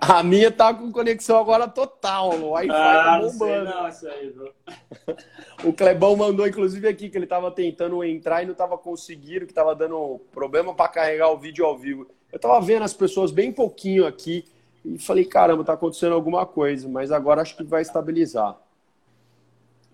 [0.00, 3.64] A minha tá com conexão agora total, o Wi-Fi tá Ah, tá não sei bombando.
[3.70, 4.52] não, isso aí, viu?
[5.64, 9.54] O Clebão mandou, inclusive, aqui que ele tava tentando entrar e não tava conseguindo, que
[9.54, 12.06] tava dando problema para carregar o vídeo ao vivo.
[12.30, 14.44] Eu tava vendo as pessoas bem pouquinho aqui
[14.84, 18.58] e falei, caramba, tá acontecendo alguma coisa, mas agora acho que vai estabilizar.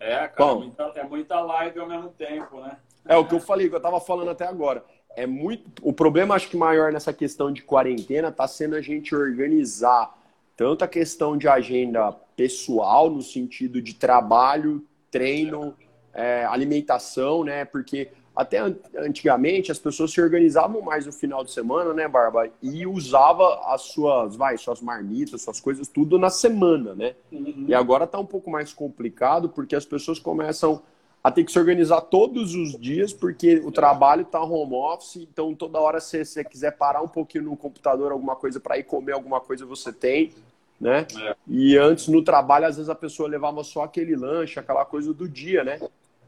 [0.00, 0.60] É, cara, Bom.
[0.60, 2.78] muita- é muita live ao mesmo tempo, né?
[3.06, 4.82] É o que eu falei, que eu tava falando até agora.
[5.16, 5.64] É muito.
[5.82, 10.16] O problema, acho que maior nessa questão de quarentena tá sendo a gente organizar
[10.56, 15.74] tanto a questão de agenda pessoal, no sentido de trabalho, treino,
[16.12, 17.64] é, alimentação, né?
[17.64, 22.48] Porque até an- antigamente as pessoas se organizavam mais no final de semana, né, Barba?
[22.62, 27.14] E usava as suas, vai, suas marmitas, suas coisas, tudo na semana, né?
[27.32, 27.64] Uhum.
[27.68, 30.82] E agora está um pouco mais complicado porque as pessoas começam
[31.22, 35.54] a ter que se organizar todos os dias porque o trabalho está home office, então
[35.54, 39.12] toda hora se você quiser parar um pouquinho no computador, alguma coisa para ir comer
[39.12, 40.32] alguma coisa você tem,
[40.80, 41.06] né?
[41.18, 41.36] É.
[41.46, 45.28] E antes no trabalho às vezes a pessoa levava só aquele lanche, aquela coisa do
[45.28, 45.78] dia, né?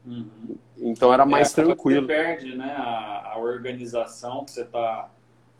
[0.05, 0.57] Uhum.
[0.77, 2.01] Então era mais É, acaba que tranquilo.
[2.01, 5.09] Você perde né, a, a organização que você está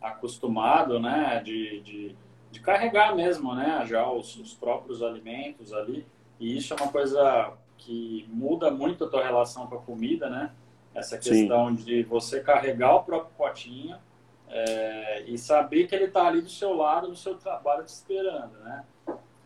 [0.00, 1.42] acostumado, né?
[1.44, 2.16] De, de,
[2.52, 3.84] de carregar mesmo, né?
[3.86, 6.06] Já os, os próprios alimentos ali.
[6.38, 10.52] E isso é uma coisa que muda muito a tua relação com a comida, né?
[10.94, 11.30] Essa Sim.
[11.30, 13.96] questão de você carregar o próprio potinho
[14.48, 18.52] é, e saber que ele está ali do seu lado, do seu trabalho te esperando,
[18.60, 18.84] né?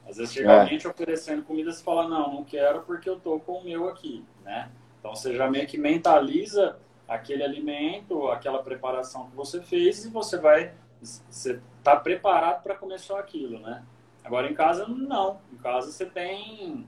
[0.09, 0.61] Às vezes chega É.
[0.61, 3.65] alguém te oferecendo comida e você fala, não, não quero porque eu tô com o
[3.65, 4.71] meu aqui, né?
[4.99, 10.37] Então você já meio que mentaliza aquele alimento, aquela preparação que você fez e você
[10.39, 13.83] vai, você tá preparado para comer só aquilo, né?
[14.25, 16.87] Agora em casa não, em casa você tem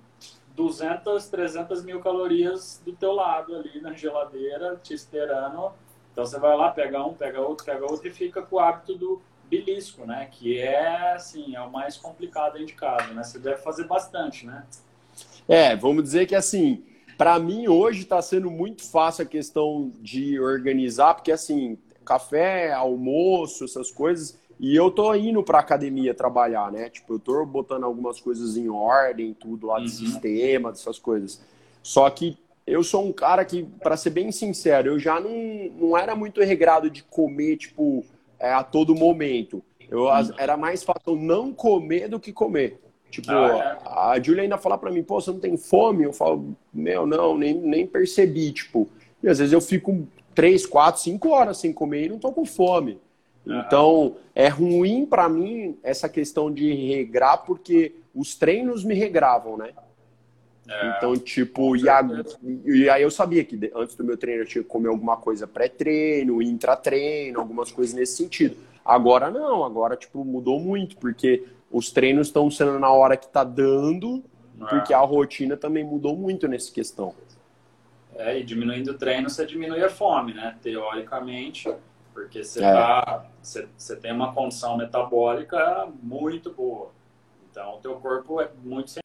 [0.61, 5.73] 200, 300 mil calorias do teu lado ali na geladeira te esperando.
[6.13, 8.95] Então você vai lá, pega um, pega outro, pega outro e fica com o hábito
[8.95, 10.29] do belisco, né?
[10.31, 13.23] Que é assim, é o mais complicado casa, né?
[13.25, 14.67] Você deve fazer bastante, né?
[15.49, 16.85] É, vamos dizer que assim,
[17.17, 23.65] para mim hoje está sendo muito fácil a questão de organizar, porque assim, café, almoço,
[23.65, 26.91] essas coisas, e eu tô indo para academia trabalhar, né?
[26.91, 29.89] Tipo, eu tô botando algumas coisas em ordem, tudo lá de Uhum.
[29.91, 31.41] sistema, dessas coisas.
[31.83, 35.31] Só que eu sou um cara que, para ser bem sincero, eu já não,
[35.79, 38.05] não era muito regrado de comer, tipo,
[38.39, 39.63] é, a todo momento.
[39.91, 42.79] Eu, as- era mais fácil não comer do que comer.
[43.11, 46.05] Tipo, Ah, a Julia ainda fala pra mim, pô, você não tem fome?
[46.05, 48.89] Eu falo, meu, não, nem, nem percebi, tipo.
[49.23, 52.45] E às vezes eu fico três, quatro, cinco horas sem comer e não tô com
[52.45, 52.99] fome.
[53.47, 59.71] Então, é ruim pra mim essa questão de regrar, porque os treinos me regravam, né?
[60.69, 62.01] É, Então, tipo, e, a-
[62.65, 65.47] e aí eu sabia que antes do meu treino eu tinha que comer alguma coisa
[65.47, 68.57] pré-treino, intra-treino, algumas coisas nesse sentido.
[68.85, 73.43] Agora não, agora, tipo, mudou muito, porque os treinos estão sendo na hora que tá
[73.43, 74.23] dando,
[74.69, 77.15] porque a rotina também mudou muito nessa questão.
[78.15, 80.57] É, e diminuindo o treino, você diminui a fome, né?
[80.63, 81.73] Teoricamente,
[82.13, 82.73] porque você, É.
[82.73, 86.93] tá, você, tem uma condição metabólica muito boa.
[87.51, 89.01] Então, o teu corpo é muito sem-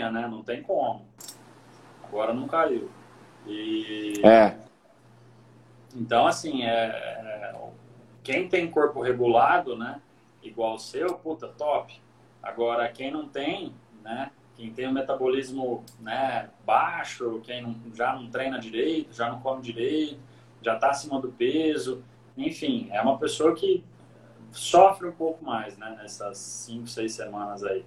[0.00, 0.28] né?
[0.28, 1.06] Não tem como.
[2.04, 2.90] Agora não caiu.
[3.46, 4.56] E É,
[5.94, 7.54] então, assim, é, é,
[8.22, 10.00] quem tem corpo regulado, né,
[10.42, 12.00] igual o seu, puta, top.
[12.42, 18.28] Agora, quem não tem, né, quem tem um metabolismo né, baixo, quem não- já não
[18.30, 20.18] treina direito, já não come direito,
[20.62, 22.02] já está acima do peso,
[22.36, 23.84] enfim, é uma pessoa que
[24.50, 27.84] sofre um pouco mais, né, nessas cinco, seis semanas aí.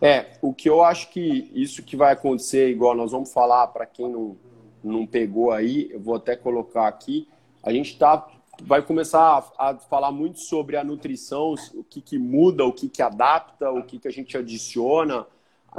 [0.00, 3.86] É, o que eu acho que isso que vai acontecer, igual nós vamos falar para
[3.86, 4.36] quem não,
[4.82, 7.28] não pegou aí, eu vou até colocar aqui.
[7.62, 8.28] A gente tá,
[8.64, 12.88] vai começar a, a falar muito sobre a nutrição, o que, que muda, o que,
[12.88, 15.26] que adapta, o que, que a gente adiciona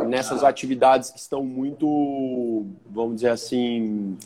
[0.08, 4.18] nessas atividades que estão muito, vamos dizer assim,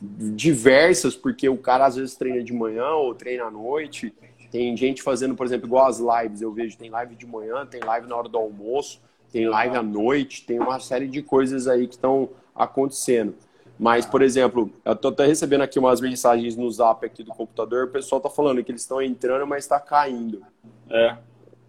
[0.00, 4.14] diversas, porque o cara às vezes treina de manhã ou treina à noite.
[4.52, 7.80] Tem gente fazendo, por exemplo, igual as lives, eu vejo, tem live de manhã, tem
[7.80, 9.00] live na hora do almoço
[9.36, 13.34] tem live à noite, tem uma série de coisas aí que estão acontecendo.
[13.78, 17.86] Mas, por exemplo, eu tô até recebendo aqui umas mensagens no zap aqui do computador,
[17.86, 20.42] o pessoal tá falando que eles estão entrando, mas está caindo.
[20.88, 21.16] É,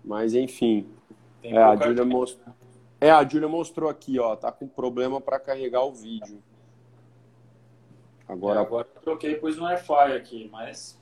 [0.03, 0.87] Mas enfim,
[1.41, 2.55] tem é, a Júlia mostrou.
[2.99, 6.41] É, a Júlia mostrou aqui, ó, tá com problema para carregar o vídeo.
[8.27, 10.97] Agora, Agora, agora eu troquei, pus no Wi-Fi aqui, mas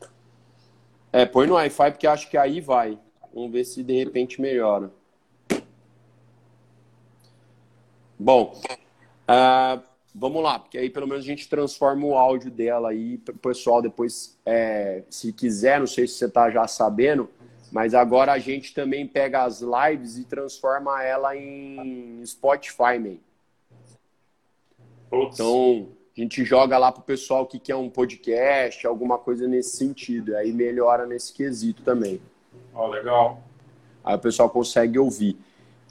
[1.16, 3.00] é, põe no Wi-Fi porque acho que aí vai.
[3.34, 4.92] Vamos ver se de repente melhora.
[8.20, 8.60] Bom,
[9.26, 9.80] ah,
[10.18, 13.38] vamos lá, porque aí pelo menos a gente transforma o áudio dela aí para o
[13.38, 17.30] pessoal depois, é, se quiser, não sei se você está já sabendo,
[17.72, 23.18] mas agora a gente também pega as lives e transforma ela em Spotify, man.
[25.12, 30.36] Então, a gente joga lá pro pessoal que quer um podcast, alguma coisa nesse sentido.
[30.38, 32.22] Aí melhora nesse quesito também.
[32.74, 33.44] Ó, oh, legal.
[34.04, 35.38] Aí o pessoal consegue ouvir.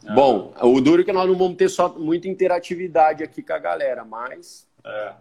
[0.06, 0.14] É.
[0.14, 3.58] Bom, o duro é que nós não vamos ter só muita interatividade aqui com a
[3.58, 4.68] galera, mas.
[4.84, 5.14] É.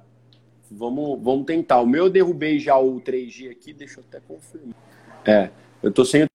[0.70, 1.80] Vamos, vamos tentar.
[1.82, 4.76] O meu eu derrubei já o 3G aqui, deixa eu até confirmar.
[5.26, 5.52] É,
[5.82, 6.26] eu tô sem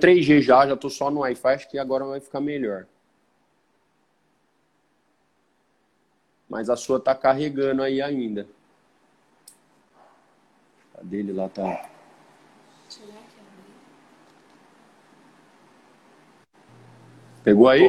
[0.00, 2.86] 3G já, já tô só no Wi-Fi, acho que agora vai ficar melhor.
[6.48, 8.46] Mas a sua tá carregando aí ainda.
[10.94, 11.90] A dele lá tá.
[17.46, 17.86] Pegou aí?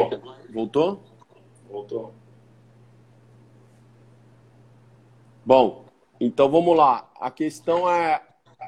[0.54, 1.02] Voltou?
[1.68, 2.14] Voltou.
[5.44, 5.86] Bom,
[6.20, 7.10] então vamos lá.
[7.20, 8.22] A questão é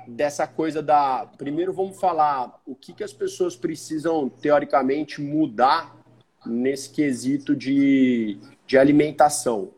[0.07, 1.27] dessa coisa da.
[1.37, 5.95] Primeiro vamos falar o que, que as pessoas precisam, teoricamente, mudar
[6.43, 9.69] nesse quesito de, de alimentação.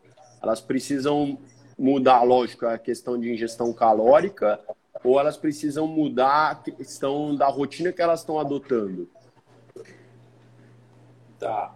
[0.42, 1.38] Elas precisam
[1.78, 4.58] mudar, lógico, a questão de ingestão calórica,
[5.04, 9.10] ou elas precisam mudar a questão da rotina que elas estão adotando?
[11.42, 11.74] Tá.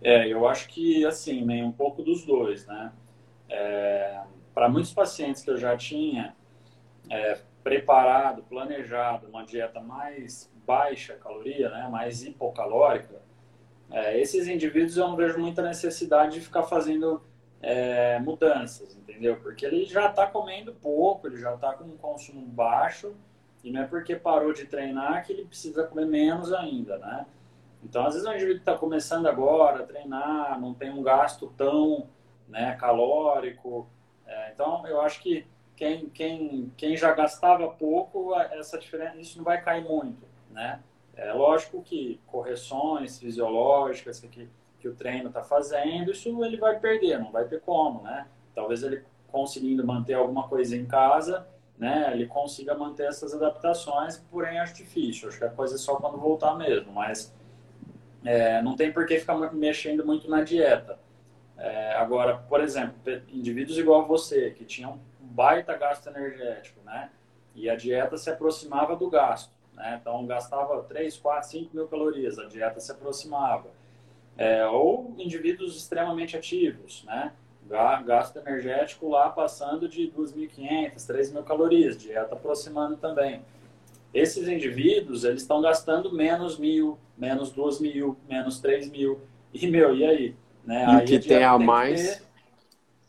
[0.00, 2.92] É, eu acho que, assim, né, um pouco dos dois, né?
[3.48, 4.20] É,
[4.54, 6.36] Para muitos pacientes que eu já tinha
[7.10, 13.20] é, preparado, planejado uma dieta mais baixa caloria, né, mais hipocalórica,
[13.90, 17.20] é, esses indivíduos eu não vejo muita necessidade de ficar fazendo
[17.60, 19.36] é, mudanças, entendeu?
[19.40, 23.12] Porque ele já está comendo pouco, ele já está com um consumo baixo,
[23.64, 27.26] e não é porque parou de treinar que ele precisa comer menos ainda, né?
[27.84, 32.08] Então, às vezes, o indivíduo está começando agora a treinar, não tem um gasto tão
[32.48, 33.86] né, calórico.
[34.26, 35.46] É, então, eu acho que
[35.76, 40.80] quem, quem, quem já gastava pouco, essa diferença, isso não vai cair muito, né?
[41.16, 44.48] É lógico que correções fisiológicas que,
[44.80, 48.26] que o treino está fazendo, isso ele vai perder, não vai ter como, né?
[48.54, 51.46] Talvez ele conseguindo manter alguma coisa em casa,
[51.78, 52.10] né?
[52.12, 55.28] Ele consiga manter essas adaptações, porém acho difícil.
[55.28, 57.34] Acho que a coisa é só quando voltar mesmo, mas
[58.24, 60.98] é, não tem por que ficar mexendo muito na dieta.
[61.56, 62.94] É, agora, por exemplo,
[63.28, 67.10] indivíduos igual a você, que tinham um baita gasto energético, né?
[67.54, 69.98] E a dieta se aproximava do gasto, né?
[70.00, 73.68] Então, gastava 3, 4, 5 mil calorias, a dieta se aproximava.
[74.36, 77.32] É, ou indivíduos extremamente ativos, né?
[78.04, 83.42] Gasto energético lá passando de 2.500, 3.000 calorias, dieta aproximando também.
[84.12, 89.20] Esses indivíduos, eles estão gastando menos mil, menos duas mil, menos três mil.
[89.52, 90.36] E, meu, e aí?
[90.64, 90.84] Né?
[90.84, 92.18] E aí que tem a mais...
[92.18, 92.24] Ter...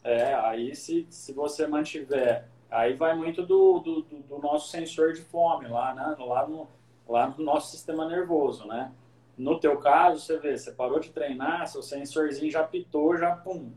[0.04, 2.48] É, aí se, se você mantiver...
[2.69, 6.16] Aí vai muito do, do, do, nosso sensor de fome lá, né?
[6.19, 6.68] Lá no,
[7.07, 8.92] lá no nosso sistema nervoso, né?
[9.38, 13.72] No teu caso, você vê, você parou de treinar, seu sensorzinho já pitou, já pum,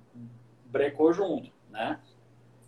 [0.66, 2.00] brecou junto, né?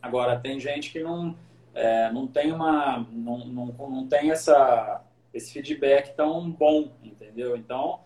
[0.00, 1.36] Agora, tem gente que não
[1.74, 7.56] é, não tem uma não, não, não tem essa esse feedback tão bom, entendeu?
[7.56, 8.00] Então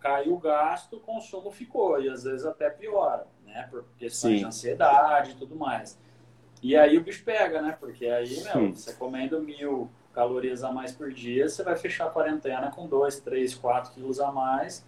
[0.00, 3.66] caiu o gasto, o consumo ficou e às vezes até piora, né?
[3.70, 4.38] Por questões Sim.
[4.38, 5.98] de ansiedade e tudo mais.
[6.62, 7.76] E aí o bicho pega, né?
[7.78, 12.10] Porque aí, meu, você comendo mil calorias a mais por dia, você vai fechar a
[12.10, 14.86] quarentena com 2, 3, 4 quilos a mais.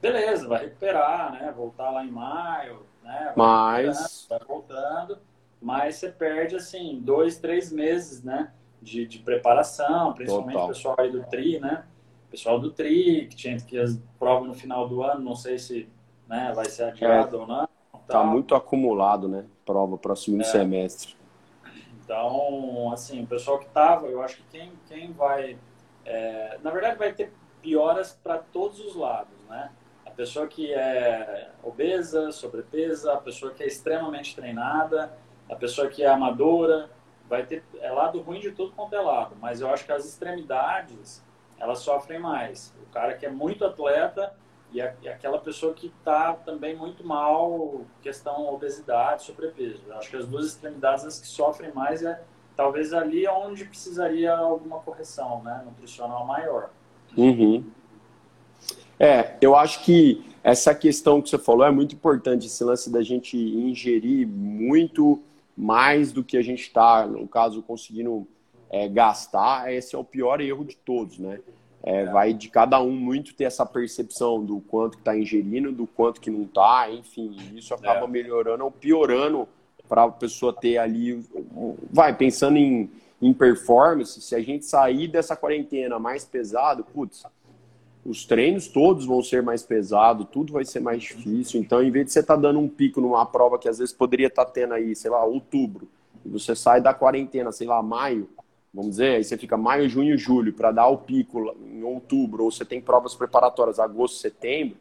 [0.00, 1.52] Beleza, vai recuperar, né?
[1.56, 3.32] Voltar lá em maio, né?
[3.36, 4.26] Vai Mas...
[4.28, 5.18] Vai voltando
[5.60, 8.50] mas você perde, assim, dois, três meses, né?
[8.82, 10.64] De, de preparação, principalmente Total.
[10.64, 11.84] o pessoal aí do TRI, né?
[12.28, 15.58] O pessoal do TRI, que tinha que as prova no final do ano, não sei
[15.58, 15.88] se
[16.28, 17.68] né, vai ser adiado é, ou não.
[18.06, 19.44] Tá muito acumulado, né?
[19.64, 20.44] Prova para o segundo é.
[20.44, 21.14] semestre.
[22.02, 25.56] Então, assim, o pessoal que tava, eu acho que quem, quem vai.
[26.04, 27.32] É, na verdade, vai ter
[27.62, 29.70] pioras para todos os lados, né?
[30.04, 35.16] A pessoa que é obesa, sobrepesa, a pessoa que é extremamente treinada,
[35.48, 36.90] a pessoa que é amadora,
[37.30, 40.04] vai ter é lado ruim de tudo quanto é lado, mas eu acho que as
[40.04, 41.24] extremidades
[41.58, 42.74] elas sofrem mais.
[42.82, 44.34] O cara que é muito atleta
[44.72, 49.82] e, a, e aquela pessoa que está também muito mal, questão obesidade, sobrepeso.
[49.86, 52.20] Eu acho que as duas extremidades as que sofrem mais é
[52.56, 56.70] talvez ali é onde precisaria alguma correção, né, nutricional maior.
[57.16, 57.64] Uhum.
[58.98, 63.02] É, eu acho que essa questão que você falou é muito importante, esse lance da
[63.02, 65.22] gente ingerir muito
[65.60, 68.26] mais do que a gente está, no caso, conseguindo
[68.70, 71.38] é, gastar, esse é o pior erro de todos, né?
[71.82, 75.86] É, vai de cada um muito ter essa percepção do quanto que está ingerindo, do
[75.86, 78.08] quanto que não está, enfim, isso acaba é.
[78.08, 79.46] melhorando ou piorando
[79.86, 81.22] para a pessoa ter ali,
[81.90, 82.90] vai pensando em,
[83.20, 87.24] em performance, se a gente sair dessa quarentena mais pesado, putz,
[88.04, 91.60] os treinos todos vão ser mais pesados, tudo vai ser mais difícil.
[91.60, 93.92] Então, em vez de você estar tá dando um pico numa prova que às vezes
[93.92, 95.88] poderia estar tá tendo aí, sei lá, outubro,
[96.24, 98.28] e você sai da quarentena, sei lá, maio,
[98.72, 102.50] vamos dizer, aí você fica maio, junho, julho, para dar o pico em outubro, ou
[102.50, 104.76] você tem provas preparatórias agosto, setembro,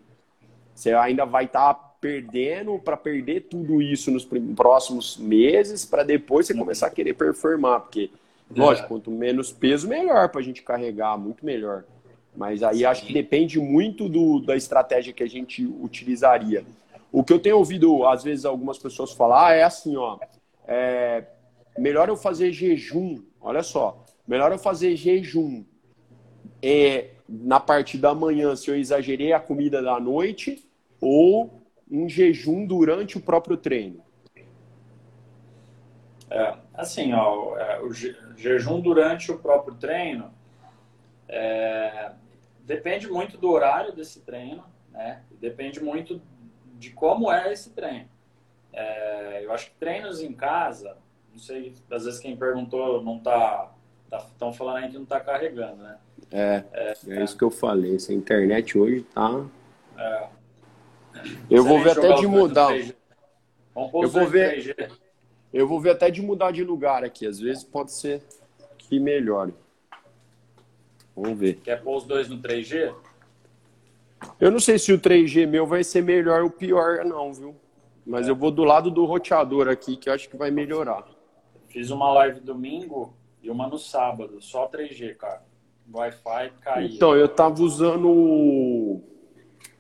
[0.73, 6.47] você ainda vai estar tá perdendo para perder tudo isso nos próximos meses, para depois
[6.47, 8.09] você começar a querer performar, porque,
[8.55, 8.87] lógico, é.
[8.87, 11.83] quanto menos peso, melhor para a gente carregar, muito melhor.
[12.39, 12.85] Mas aí Sim.
[12.85, 16.63] acho que depende muito do, da estratégia que a gente utilizaria.
[17.11, 20.17] O que eu tenho ouvido, às vezes, algumas pessoas falar é assim, ó.
[20.65, 21.25] É,
[21.77, 25.65] melhor eu fazer jejum, olha só, melhor eu fazer jejum
[26.63, 30.63] é, na parte da manhã se eu exagerei a comida da noite
[31.01, 34.01] ou um jejum durante o próprio treino.
[36.29, 40.31] É, assim, ó, é, o jejum durante o próprio treino
[41.27, 42.11] é,
[42.69, 45.23] depende muito do horário desse treino, né?
[45.41, 46.21] Depende muito
[46.77, 48.07] de como é esse treino.
[48.71, 50.95] É, eu acho que treinos em casa,
[51.31, 53.73] não sei, às vezes quem perguntou não tá,
[54.05, 55.97] estão tá, falando aí que não está carregando, né?
[56.31, 57.95] É, é, é, isso que eu falei.
[57.95, 59.43] Essa internet hoje tá.
[59.97, 60.27] É.
[61.49, 62.71] Eu vou ver até de mudar.
[62.77, 64.95] eu vou ver.
[65.51, 67.25] Eu vou ver até de mudar de lugar aqui.
[67.25, 68.21] Às vezes pode ser
[68.77, 69.55] que melhore.
[71.19, 71.59] Vamos ver.
[71.61, 72.93] Quer pôr os dois no 3G?
[74.39, 77.55] Eu não sei se o 3G meu vai ser melhor ou pior, não, viu?
[78.05, 78.31] Mas é.
[78.31, 81.05] eu vou do lado do roteador aqui, que eu acho que vai melhorar.
[81.67, 85.43] Fiz uma live domingo e uma no sábado, só 3G, cara.
[85.91, 86.87] Wi-Fi caiu.
[86.87, 89.01] Então, eu tava usando o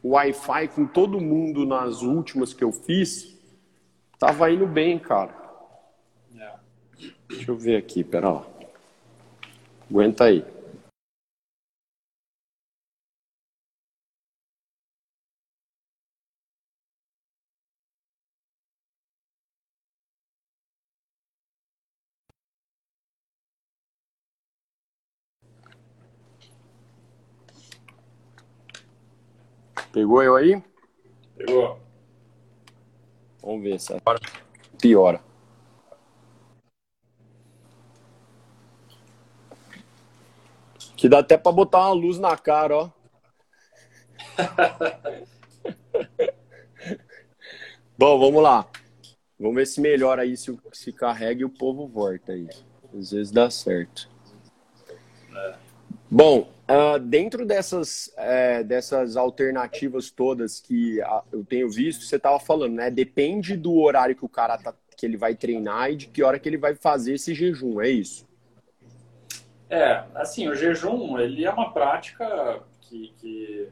[0.03, 3.37] Wi-Fi com todo mundo nas últimas que eu fiz.
[4.17, 5.33] Tava indo bem, cara.
[6.37, 6.53] É.
[7.29, 8.47] Deixa eu ver aqui, pera lá.
[9.89, 10.43] Aguenta aí.
[29.99, 30.63] Pegou eu aí?
[31.35, 31.77] Pegou.
[33.41, 34.17] Vamos ver se agora
[34.81, 35.21] piora.
[40.95, 42.89] Que dá até para botar uma luz na cara, ó.
[47.97, 48.65] Bom, vamos lá.
[49.37, 52.47] Vamos ver se melhora aí, se, se carrega e o povo volta aí.
[52.97, 54.09] Às vezes dá certo.
[55.35, 55.55] É.
[56.09, 62.39] Bom, Uh, dentro dessas, é, dessas alternativas todas que uh, eu tenho visto, você estava
[62.39, 62.91] falando, né?
[62.91, 66.37] Depende do horário que o cara tá, que ele vai treinar e de que hora
[66.37, 68.27] que ele vai fazer esse jejum, é isso?
[69.67, 73.69] É, assim, o jejum, ele é uma prática que, que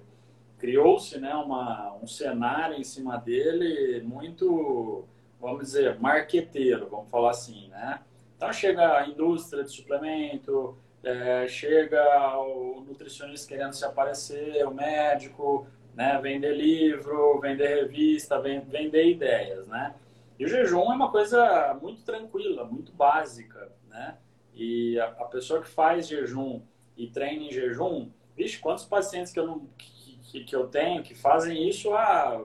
[0.57, 5.05] criou-se, né, uma, um cenário em cima dele muito,
[5.39, 7.99] vamos dizer, marqueteiro, vamos falar assim, né?
[8.35, 10.77] Então chega a indústria de suplemento,
[11.07, 19.09] é, chega o nutricionista querendo se aparecer, o médico, né, vender livro, vender revista, vender
[19.09, 19.95] ideias, né?
[20.37, 24.17] E o jejum é uma coisa muito tranquila, muito básica, né?
[24.53, 26.61] E a, a pessoa que faz jejum
[26.97, 31.15] e treina em jejum, vixe, quantos pacientes que eu, não, que, que, eu tenho que
[31.15, 32.43] fazem isso há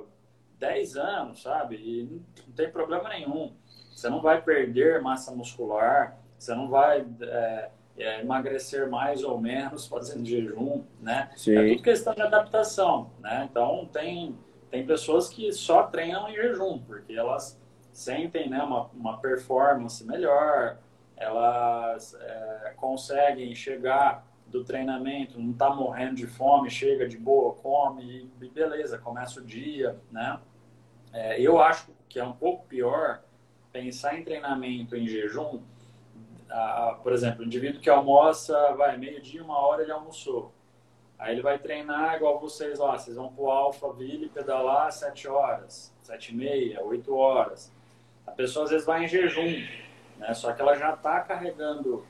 [0.59, 1.77] 10 anos, sabe?
[1.77, 3.53] E não tem problema nenhum.
[3.93, 7.05] Você não vai perder massa muscular, você não vai...
[7.23, 11.31] É, é, emagrecer mais ou menos fazendo jejum, né?
[11.37, 11.57] Sim.
[11.57, 13.49] É tudo questão de adaptação, né?
[13.51, 14.37] Então tem
[14.71, 17.61] tem pessoas que só treinam em jejum porque elas
[17.93, 20.79] sentem, né, uma, uma performance melhor,
[21.15, 28.31] elas é, conseguem chegar do treinamento, não tá morrendo de fome, chega de boa, come
[28.41, 30.41] e beleza, começa o dia, né?
[31.13, 33.23] É, eu acho que é um pouco pior
[33.71, 35.61] pensar em treinamento em jejum
[36.53, 40.53] a, por exemplo, o indivíduo que almoça, vai, meio-dia, uma hora ele almoçou.
[41.19, 46.33] Aí ele vai treinar igual vocês lá, vocês vão pro Alphaville pedalar sete horas, sete
[46.33, 47.73] e meia, oito horas.
[48.27, 49.65] A pessoa às vezes vai em jejum,
[50.19, 50.35] né?
[50.35, 52.05] Só que ela já está carregando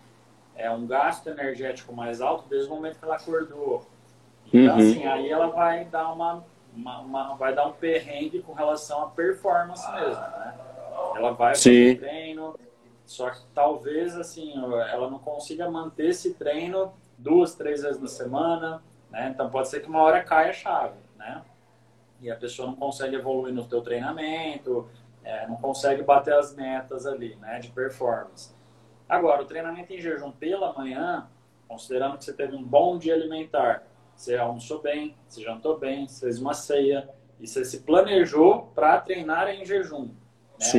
[0.56, 3.86] é, um gasto energético mais alto desde o momento que ela acordou.
[4.46, 4.80] Então, uhum.
[4.80, 6.44] assim, aí ela vai dar uma,
[6.74, 10.54] uma, uma, vai dar um perrengue com relação à performance mesmo, né?
[11.16, 11.94] Ela vai Sim.
[11.94, 12.58] fazer treino,
[13.04, 18.82] só que talvez assim ela não consiga manter esse treino duas, três vezes na semana,
[19.10, 19.30] né?
[19.32, 21.42] Então pode ser que uma hora caia a chave, né?
[22.20, 24.88] E a pessoa não consegue evoluir no teu treinamento,
[25.22, 27.58] é, não consegue bater as metas ali, né?
[27.58, 28.54] De performance.
[29.08, 31.28] Agora, o treinamento em jejum pela manhã,
[31.68, 33.84] considerando que você teve um bom dia alimentar,
[34.16, 37.08] você almoçou bem, você jantou bem, você fez uma ceia
[37.40, 40.10] e você se planejou para treinar em jejum.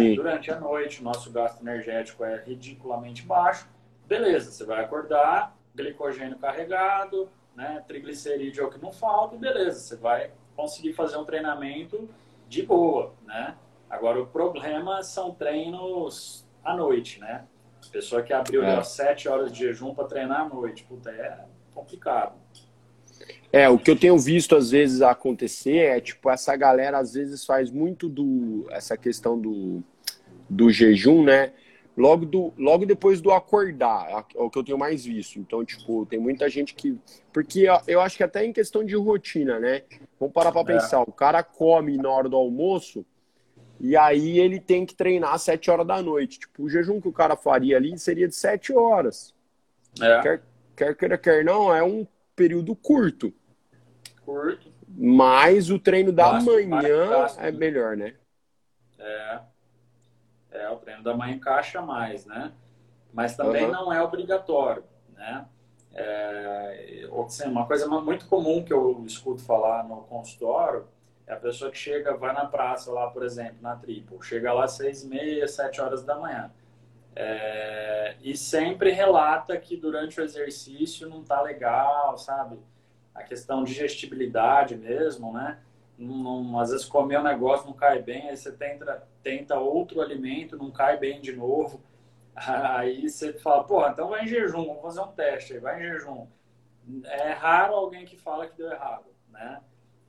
[0.09, 0.15] Né?
[0.15, 3.67] Durante a noite, o nosso gasto energético é ridiculamente baixo.
[4.05, 7.83] Beleza, você vai acordar, glicogênio carregado, né?
[7.87, 12.09] triglicerídeo é o que não falta, beleza, você vai conseguir fazer um treinamento
[12.47, 13.55] de boa, né?
[13.89, 17.45] Agora, o problema são treinos à noite, né?
[17.91, 18.81] Pessoa que abriu é.
[18.83, 22.35] 7 horas de jejum para treinar à noite, puta, é complicado.
[23.53, 27.45] É, o que eu tenho visto às vezes acontecer é, tipo, essa galera às vezes
[27.45, 29.83] faz muito do, essa questão do,
[30.49, 31.53] do jejum, né?
[31.95, 35.37] Logo, do, logo depois do acordar, é o que eu tenho mais visto.
[35.37, 36.97] Então, tipo, tem muita gente que.
[37.31, 39.83] Porque eu acho que até em questão de rotina, né?
[40.19, 40.65] Vamos parar pra é.
[40.65, 41.03] pensar.
[41.03, 43.05] O cara come na hora do almoço
[43.79, 46.39] e aí ele tem que treinar às 7 horas da noite.
[46.39, 49.35] Tipo, o jejum que o cara faria ali seria de 7 horas.
[50.01, 50.21] É.
[50.21, 50.43] Quer,
[50.75, 53.31] quer queira, quer não, é um período curto.
[54.25, 54.71] Curto.
[54.87, 58.15] Mas o treino da manhã é melhor, né?
[58.99, 59.39] É.
[60.51, 62.51] É, o treino da manhã encaixa mais, né?
[63.11, 63.71] Mas também uhum.
[63.71, 65.45] não é obrigatório, né?
[65.93, 70.87] É, assim, uma coisa muito comum que eu escuto falar no consultório
[71.25, 74.65] é a pessoa que chega, vai na praça lá, por exemplo, na Triple, chega lá
[74.65, 76.51] às seis e meia, sete horas da manhã.
[77.15, 82.57] É, e sempre relata que durante o exercício não tá legal, sabe?
[83.13, 85.59] A questão de digestibilidade mesmo, né?
[85.97, 90.01] Não, não, às vezes comer um negócio não cai bem, aí você tenta, tenta outro
[90.01, 91.81] alimento, não cai bem de novo.
[92.35, 95.83] Aí você fala, pô, então vai em jejum, vamos fazer um teste aí, vai em
[95.83, 96.25] jejum.
[97.05, 99.61] É raro alguém que fala que deu errado, né?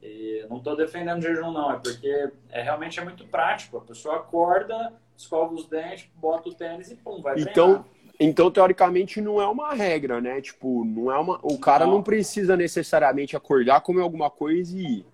[0.02, 3.76] E não estou defendendo jejum, não, é porque é, realmente é muito prático.
[3.76, 7.84] A pessoa acorda, escova os dentes, bota o tênis e pum, vai então, treinar.
[8.18, 10.40] Então, teoricamente, não é uma regra, né?
[10.40, 11.40] Tipo, não é uma.
[11.42, 15.06] O cara não, não precisa necessariamente acordar, comer alguma coisa e ir.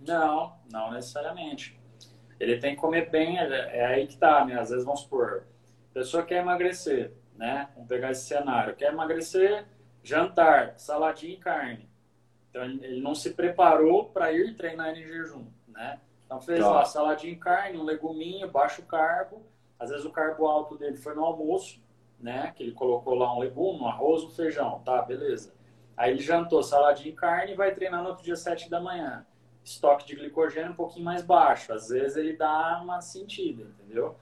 [0.00, 1.78] Não, não necessariamente.
[2.38, 4.58] Ele tem que comer bem, é, é aí que tá, né?
[4.58, 5.44] Às vezes, vamos supor,
[5.90, 7.68] a pessoa quer emagrecer, né?
[7.74, 8.74] Vamos pegar esse cenário.
[8.74, 9.66] Quer emagrecer,
[10.02, 11.90] jantar, saladinha e carne.
[12.48, 16.00] Então, ele não se preparou para ir treinar em jejum, né?
[16.24, 16.70] Então, fez tá.
[16.70, 19.44] lá saladinha e carne, um leguminho, baixo carbo.
[19.78, 21.80] Às vezes, o carbo alto dele foi no almoço,
[22.20, 22.52] né?
[22.54, 24.80] Que ele colocou lá um legume, um arroz, um feijão.
[24.84, 25.52] Tá, beleza.
[25.96, 29.26] Aí ele jantou saladinha e carne e vai treinar no outro dia, 7 da manhã
[29.64, 31.72] estoque de glicogênio um pouquinho mais baixo.
[31.72, 34.16] Às vezes ele dá uma sentida, entendeu?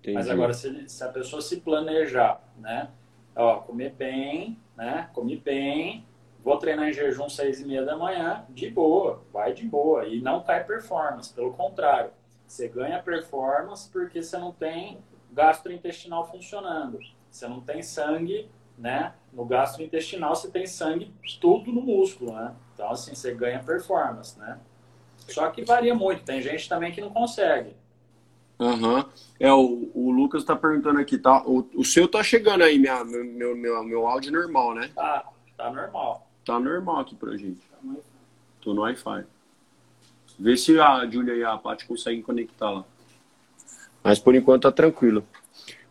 [0.00, 0.14] Entendi.
[0.14, 2.88] Mas agora, se, se, a pessoa se planejar, né?
[3.34, 5.10] Ó, comer bem, né?
[5.12, 6.06] Comer bem,
[6.42, 10.06] vou treinar em jejum seis e meia da manhã, de boa, vai de boa.
[10.06, 12.10] E não cai performance, pelo contrário.
[12.46, 14.98] Você ganha performance porque você não tem
[15.32, 16.98] gastrointestinal funcionando.
[17.36, 19.12] Você não tem sangue, né?
[19.30, 22.54] No gastrointestinal você tem sangue tudo no músculo, né?
[22.72, 24.58] Então, assim, você ganha performance, né?
[25.28, 26.24] Só que varia muito.
[26.24, 27.76] Tem gente também que não consegue.
[28.58, 29.00] Aham.
[29.00, 29.04] Uhum.
[29.38, 31.42] É, o, o Lucas tá perguntando aqui, tá?
[31.46, 34.90] O, o seu tá chegando aí, minha, meu, meu, meu áudio normal, né?
[34.94, 36.26] Tá, tá normal.
[36.42, 37.60] Tá normal aqui pra gente.
[38.62, 39.26] Tô no Wi-Fi.
[40.38, 42.84] Vê se a Júlia e a Paty conseguem conectar lá.
[44.02, 45.22] Mas por enquanto tá tranquilo.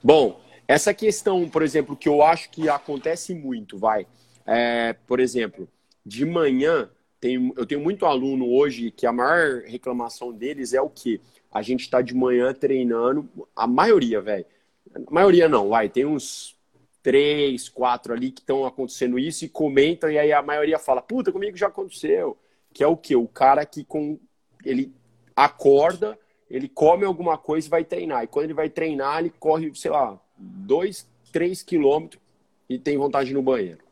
[0.04, 4.08] Bom, essa questão, por exemplo, que eu acho que acontece muito, vai.
[4.46, 5.68] É, por exemplo,
[6.06, 10.90] de manhã tem, eu tenho muito aluno hoje que a maior reclamação deles é o
[10.90, 11.20] que?
[11.52, 14.46] A gente está de manhã treinando, a maioria, velho.
[14.94, 16.56] A maioria não, vai, tem uns
[17.02, 21.32] três, quatro ali que estão acontecendo isso e comentam, e aí a maioria fala, puta,
[21.32, 22.38] comigo já aconteceu.
[22.74, 23.16] Que é o que?
[23.16, 24.20] O cara que com
[24.64, 24.92] ele
[25.36, 26.18] acorda,
[26.50, 28.24] ele come alguma coisa e vai treinar.
[28.24, 32.22] E quando ele vai treinar, ele corre, sei lá, dois, três quilômetros
[32.70, 33.84] e tem vontade no banheiro.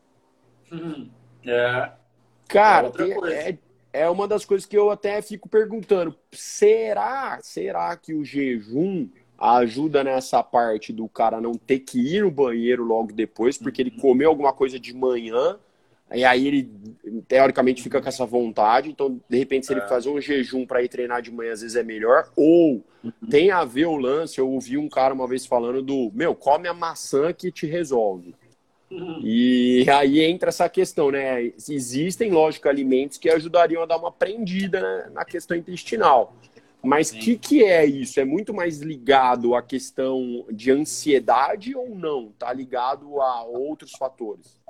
[0.72, 1.08] Hum,
[1.46, 1.92] é.
[2.48, 3.58] Cara, é, é,
[3.92, 6.14] é uma das coisas que eu até fico perguntando.
[6.32, 12.30] Será, será que o jejum ajuda nessa parte do cara não ter que ir no
[12.30, 15.58] banheiro logo depois, porque ele comeu alguma coisa de manhã,
[16.14, 16.70] e aí ele
[17.26, 19.88] teoricamente fica com essa vontade, então de repente se ele é.
[19.88, 22.84] fazer um jejum para ir treinar de manhã às vezes é melhor, ou
[23.30, 26.68] tem a ver o lance, eu ouvi um cara uma vez falando do, meu, come
[26.68, 28.34] a maçã que te resolve.
[29.22, 31.52] E aí entra essa questão, né?
[31.68, 36.34] Existem, lógico, alimentos que ajudariam a dar uma prendida né, na questão intestinal.
[36.82, 38.20] Mas o que, que é isso?
[38.20, 42.28] É muito mais ligado à questão de ansiedade ou não?
[42.28, 44.60] Está ligado a outros fatores?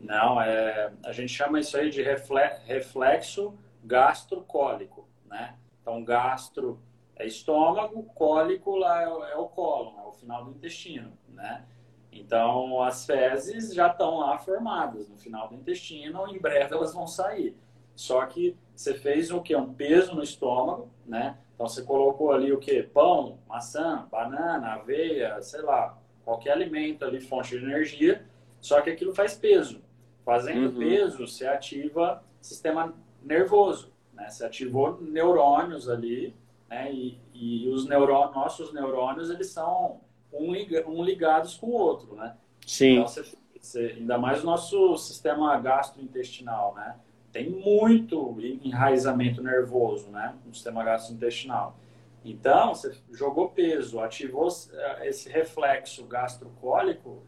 [0.00, 5.56] Não, é, a gente chama isso aí de reflexo gastrocólico, né?
[5.80, 6.80] Então, gastro
[7.16, 11.64] é estômago, cólico lá é, é o cólon, é o final do intestino, né?
[12.10, 17.06] Então, as fezes já estão lá formadas no final do intestino, em breve elas vão
[17.06, 17.56] sair.
[17.94, 19.54] Só que você fez o que?
[19.54, 21.38] Um peso no estômago, né?
[21.54, 22.82] Então, você colocou ali o que?
[22.82, 28.26] Pão, maçã, banana, aveia, sei lá, qualquer alimento ali, fonte de energia,
[28.60, 29.82] só que aquilo faz peso.
[30.30, 30.78] Fazendo uhum.
[30.78, 34.30] peso, você ativa sistema nervoso, né?
[34.30, 36.36] Você ativou neurônios ali,
[36.68, 36.92] né?
[36.92, 40.00] E, e os neurônios, nossos neurônios, eles são
[40.32, 40.52] um,
[40.86, 42.36] um ligados com o outro, né?
[42.64, 42.92] Sim.
[42.92, 46.94] Então, você, você, ainda mais o nosso sistema gastrointestinal, né?
[47.32, 50.36] Tem muito enraizamento nervoso, né?
[50.46, 51.76] No sistema gastrointestinal.
[52.24, 57.20] Então, você jogou peso, ativou eh, esse reflexo gastrocólico,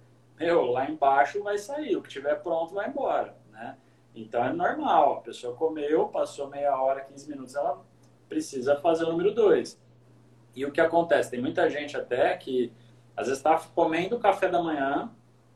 [0.43, 3.77] meu, lá embaixo vai sair, o que tiver pronto vai embora, né?
[4.15, 7.81] Então é normal, a pessoa comeu, passou meia hora, 15 minutos, ela
[8.29, 9.81] precisa fazer o número 2.
[10.55, 11.31] E o que acontece?
[11.31, 12.73] Tem muita gente até que
[13.17, 15.11] às vezes está comendo café da manhã,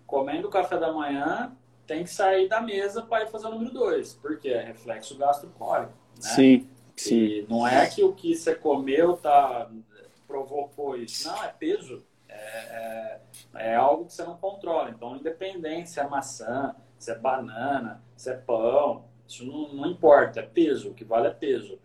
[0.06, 1.54] comendo café da manhã,
[1.86, 5.92] tem que sair da mesa para ir fazer o número 2, porque é reflexo gastrocólico.
[6.16, 6.20] Né?
[6.20, 7.14] Sim, sim.
[7.14, 9.68] E não é que o que você comeu tá,
[10.26, 11.28] provocou isso.
[11.28, 12.05] Não, é peso.
[14.06, 14.90] Que você não controla.
[14.90, 20.40] Então, independente se é maçã, se é banana, se é pão, isso não, não importa,
[20.40, 20.90] é peso.
[20.90, 21.78] O que vale é peso.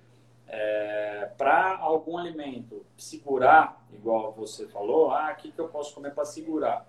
[0.48, 6.14] É, para algum alimento segurar, igual você falou, ah, o que, que eu posso comer
[6.14, 6.86] para segurar?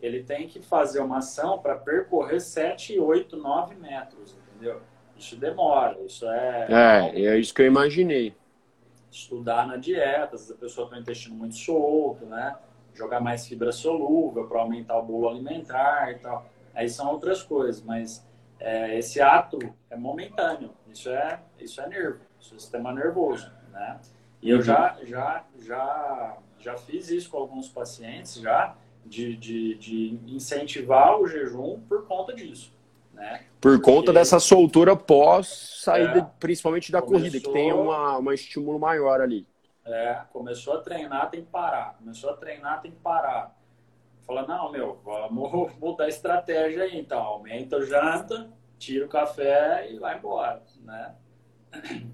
[0.00, 4.80] Ele tem que fazer uma ação para percorrer 7, 8, 9 metros, entendeu?
[5.16, 6.66] Isso demora, isso é...
[6.70, 8.34] É, é isso que eu imaginei.
[9.10, 12.56] Estudar na dieta, se a pessoa tem o intestino muito solto, né?
[12.94, 16.46] Jogar mais fibra solúvel para aumentar o bolo alimentar e tal.
[16.74, 18.24] Aí são outras coisas, mas
[18.58, 19.58] é, esse ato
[19.90, 20.70] é momentâneo.
[20.92, 24.00] Isso é, isso é nervo, isso é sistema nervoso, né?
[24.40, 30.20] E eu já, já, já, já fiz isso com alguns pacientes, já, de, de, de
[30.26, 32.72] incentivar o jejum por conta disso.
[33.12, 33.44] Né?
[33.60, 38.18] Por Porque, conta dessa soltura pós saída, é, principalmente da começou, corrida, que tem uma,
[38.18, 39.46] uma estímulo maior ali.
[39.86, 41.96] É, começou a treinar, tem que parar.
[41.98, 43.54] Começou a treinar, tem que parar.
[44.26, 47.20] Fala, não, meu, vamos mudar a estratégia aí, então.
[47.20, 51.14] Aumenta a janta, tira o café e vai embora, né?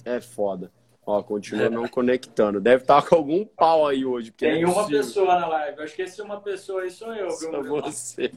[0.05, 0.73] É foda.
[1.07, 2.61] Ó, continua não conectando.
[2.61, 4.31] Deve estar com algum pau aí hoje.
[4.31, 5.79] Tem é uma pessoa na live.
[5.79, 7.31] Eu esqueci uma pessoa aí, sou eu.
[7.31, 8.31] Sou você.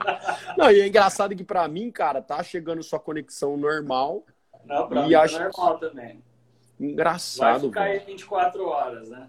[0.56, 4.24] não, e é engraçado que para mim, cara, tá chegando sua conexão normal.
[4.64, 5.38] Não, pra e mim é acho...
[5.38, 6.22] normal também.
[6.80, 7.70] Engraçado.
[7.70, 9.28] Vai ficar aí 24 horas, né?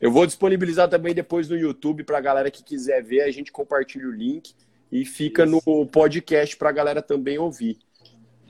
[0.00, 3.20] Eu vou disponibilizar também depois no YouTube pra galera que quiser ver.
[3.22, 4.52] A gente compartilha o link
[4.90, 5.62] e fica Isso.
[5.64, 7.78] no podcast pra galera também ouvir.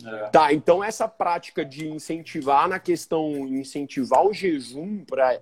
[0.03, 0.29] É.
[0.31, 5.38] Tá, então essa prática de incentivar na questão, incentivar o jejum para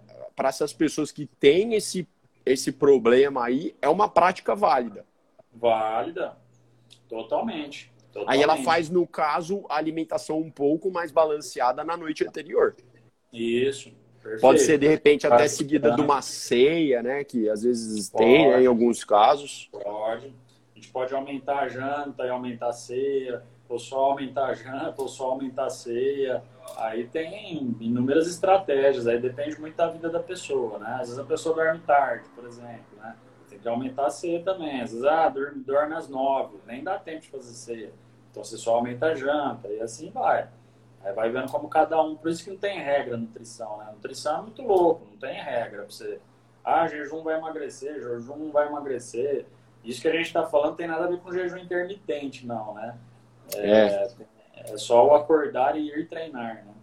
[0.48, 2.08] essas pessoas que têm esse,
[2.44, 5.06] esse problema aí, é uma prática válida.
[5.54, 6.36] Válida,
[7.08, 7.92] totalmente.
[8.12, 8.34] totalmente.
[8.34, 12.74] Aí ela faz, no caso, a alimentação um pouco mais balanceada na noite anterior.
[13.32, 13.92] Isso.
[14.22, 14.40] Perfeito.
[14.40, 17.24] Pode ser, de repente, até seguida de uma ceia, né?
[17.24, 19.68] Que às vezes pode, tem, né, em alguns casos.
[19.72, 20.26] Pode.
[20.26, 25.02] A gente pode aumentar a janta e aumentar a ceia ou só aumentar a janta,
[25.02, 26.42] ou só aumentar a ceia.
[26.76, 30.96] Aí tem inúmeras estratégias, aí depende muito da vida da pessoa, né?
[31.00, 33.14] Às vezes a pessoa dorme tarde, por exemplo, né?
[33.48, 34.80] Tem que aumentar a ceia também.
[34.80, 37.92] Às vezes, ah, dorme, dorme às nove, nem dá tempo de fazer ceia.
[38.30, 40.48] Então você só aumenta a janta e assim vai.
[41.08, 43.88] Aí vai vendo como cada um, por isso que não tem regra nutrição, né?
[43.92, 46.20] nutrição é muito louco, não tem regra pra você.
[46.62, 49.46] Ah, jejum vai emagrecer, jejum não vai emagrecer.
[49.82, 52.94] Isso que a gente está falando tem nada a ver com jejum intermitente, não, né?
[53.56, 54.10] É,
[54.54, 56.74] é só o acordar e ir treinar, né?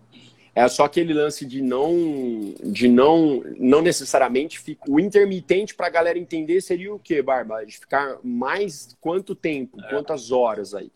[0.55, 1.93] É só aquele lance de não,
[2.63, 7.65] de não, não necessariamente fica, o intermitente para a galera entender seria o que, Barba?
[7.65, 9.89] De ficar mais quanto tempo, é.
[9.89, 10.89] quantas horas aí?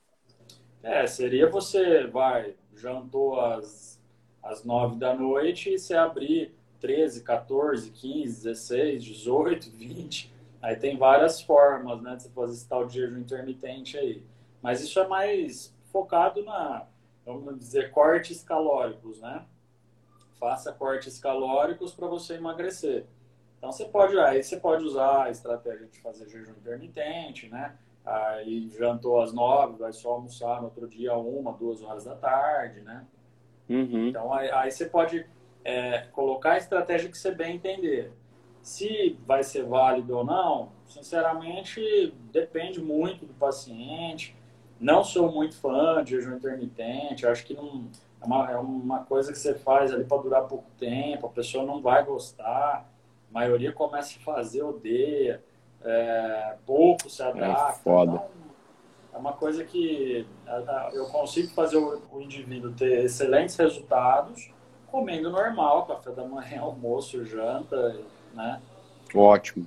[0.81, 3.99] É, seria você vai jantou às
[4.41, 10.33] às nove da noite e você abrir 13, 14, 15, 16, 18, 20.
[10.61, 14.23] Aí tem várias formas, né, de você fazer esse tal de jejum intermitente aí.
[14.61, 16.85] Mas isso é mais focado na,
[17.25, 19.45] vamos dizer, cortes calóricos, né?
[20.39, 23.05] Faça cortes calóricos para você emagrecer.
[23.57, 27.77] Então você pode, aí você pode usar a estratégia de fazer jejum intermitente, né?
[28.05, 32.81] Aí jantou às nove, vai só almoçar no outro dia uma, duas horas da tarde,
[32.81, 33.05] né?
[33.69, 34.07] Uhum.
[34.07, 35.25] Então aí, aí, você pode
[35.63, 38.11] é, colocar a estratégia que você bem entender.
[38.61, 44.35] Se vai ser válido ou não, sinceramente, depende muito do paciente
[44.79, 47.89] Não sou muito fã de jejum intermitente, acho que não,
[48.21, 51.65] é, uma, é uma coisa que você faz ali para durar pouco tempo, a pessoa
[51.65, 52.89] não vai gostar,
[53.29, 55.43] a maioria começa a fazer, odeia,
[55.83, 57.71] é, pouco se adapta.
[57.71, 58.11] É foda.
[58.11, 58.29] Então,
[59.13, 60.25] é uma coisa que
[60.93, 64.51] eu consigo fazer o indivíduo ter excelentes resultados
[64.87, 67.99] comendo normal, café da manhã, almoço, janta,
[68.33, 68.61] né?
[69.13, 69.65] Ótimo.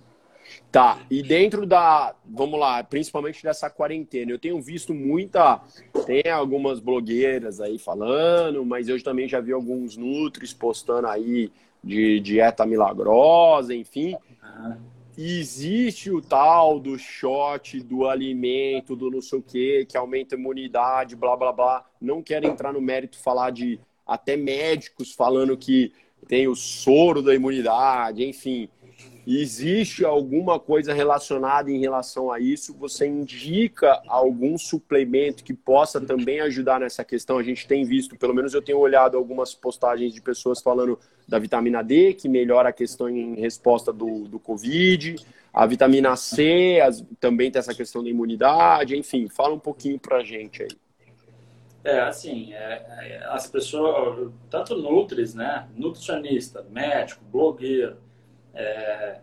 [0.70, 5.61] Tá, e dentro da, vamos lá, principalmente dessa quarentena, eu tenho visto muita,
[6.05, 11.51] tem algumas blogueiras aí falando, mas eu também já vi alguns nutris postando aí
[11.83, 14.16] de dieta milagrosa, enfim.
[14.42, 14.77] Uhum.
[15.16, 20.38] Existe o tal do shot, do alimento, do não sei o que, que aumenta a
[20.38, 21.85] imunidade, blá blá blá.
[22.01, 25.92] Não quero entrar no mérito falar de até médicos falando que
[26.27, 28.68] tem o soro da imunidade, enfim
[29.27, 32.75] existe alguma coisa relacionada em relação a isso?
[32.75, 37.39] Você indica algum suplemento que possa também ajudar nessa questão?
[37.39, 41.39] A gente tem visto, pelo menos eu tenho olhado algumas postagens de pessoas falando da
[41.39, 45.17] vitamina D, que melhora a questão em resposta do, do Covid.
[45.53, 48.97] A vitamina C as, também tem essa questão da imunidade.
[48.97, 50.71] Enfim, fala um pouquinho pra gente aí.
[51.85, 57.97] É, assim, é, é, as pessoas, tanto nutris, né, nutricionista, médico, blogueiro,
[58.55, 59.21] é,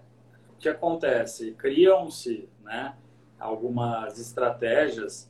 [0.50, 1.52] o que acontece?
[1.52, 2.96] Criam-se né,
[3.40, 5.30] algumas estratégias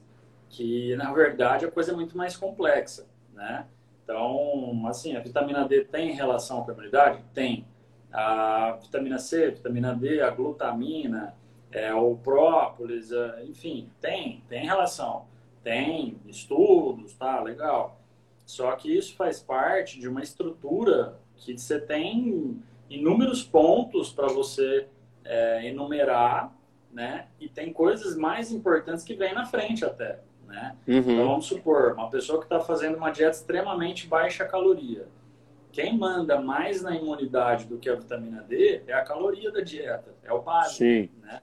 [0.50, 3.08] que, na verdade, a coisa é muito mais complexa.
[3.34, 3.66] Né?
[4.04, 7.24] Então, assim, a vitamina D tem relação com a imunidade?
[7.34, 7.66] Tem.
[8.12, 11.36] A vitamina C, a vitamina D, a glutamina,
[11.72, 15.28] é, o própolis, é, enfim, tem, tem relação.
[15.64, 18.00] Tem estudos, tá, legal.
[18.46, 24.88] Só que isso faz parte de uma estrutura que você tem inúmeros pontos para você
[25.24, 26.54] é, enumerar,
[26.92, 27.28] né?
[27.40, 30.76] E tem coisas mais importantes que vêm na frente até, né?
[30.88, 30.98] Uhum.
[30.98, 35.08] Então vamos supor, uma pessoa que está fazendo uma dieta extremamente baixa caloria.
[35.72, 40.16] Quem manda mais na imunidade do que a vitamina D é a caloria da dieta,
[40.24, 41.10] é o básico, Sim.
[41.22, 41.42] né?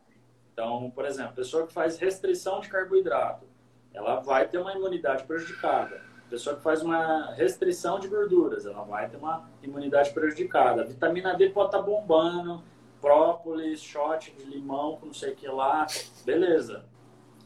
[0.53, 3.47] Então, por exemplo, a pessoa que faz restrição de carboidrato,
[3.95, 9.09] ela vai ter uma imunidade prejudicada pessoa que faz uma restrição de gorduras, ela vai
[9.09, 10.83] ter uma imunidade prejudicada.
[10.83, 12.63] A vitamina D pode estar tá bombando,
[13.01, 15.87] própolis, shot de limão, não sei o que lá,
[16.25, 16.85] beleza.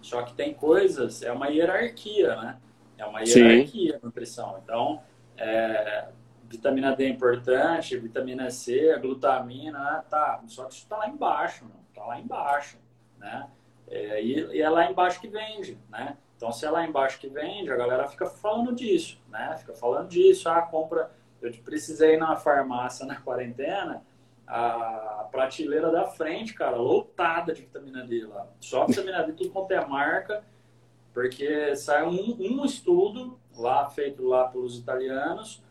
[0.00, 2.58] Só que tem coisas, é uma hierarquia, né?
[2.96, 4.58] É uma hierarquia a nutrição.
[4.62, 5.02] Então,
[5.36, 6.08] é,
[6.48, 10.42] vitamina D é importante, vitamina C, a glutamina, tá.
[10.46, 11.80] Só que isso está lá embaixo, não.
[11.94, 12.78] Tá lá embaixo,
[13.18, 13.48] né?
[13.88, 16.16] É, e, e é lá embaixo que vende, né?
[16.40, 19.54] Então, se é lá embaixo que vende, a galera fica falando disso, né?
[19.58, 21.10] Fica falando disso, ah, compra.
[21.42, 24.02] Eu precisei ir na farmácia na quarentena,
[24.46, 28.46] a prateleira da frente, cara, lotada de vitamina D lá.
[28.58, 30.42] Só vitamina D, tudo quanto é marca,
[31.12, 35.62] porque saiu um, um estudo lá, feito lá pelos italianos,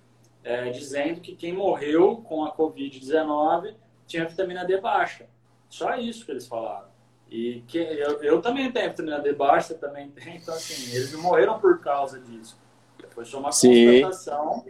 [0.43, 3.73] é, dizendo que quem morreu com a Covid-19
[4.05, 5.27] tinha vitamina D baixa.
[5.67, 6.88] Só isso que eles falaram.
[7.29, 10.37] E que, eu, eu também tenho vitamina D baixa, você também tem.
[10.37, 12.59] Então, assim, eles não morreram por causa disso.
[13.09, 14.01] Foi só uma Sim.
[14.01, 14.65] constatação.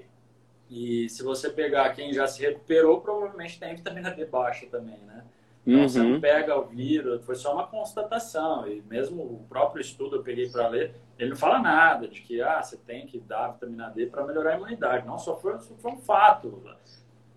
[0.70, 5.24] E se você pegar quem já se recuperou, provavelmente tem vitamina D baixa também, né?
[5.66, 5.90] Então, uhum.
[5.90, 8.68] você não pega o vírus, foi só uma constatação.
[8.68, 12.42] E mesmo o próprio estudo eu peguei para ler, ele não fala nada de que
[12.42, 15.08] ah, você tem que dar vitamina D para melhorar a imunidade.
[15.08, 16.62] Não, só foi, só foi um fato.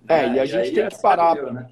[0.09, 0.37] É, né?
[0.37, 1.35] e a gente e tem que parar.
[1.35, 1.71] Viu, né?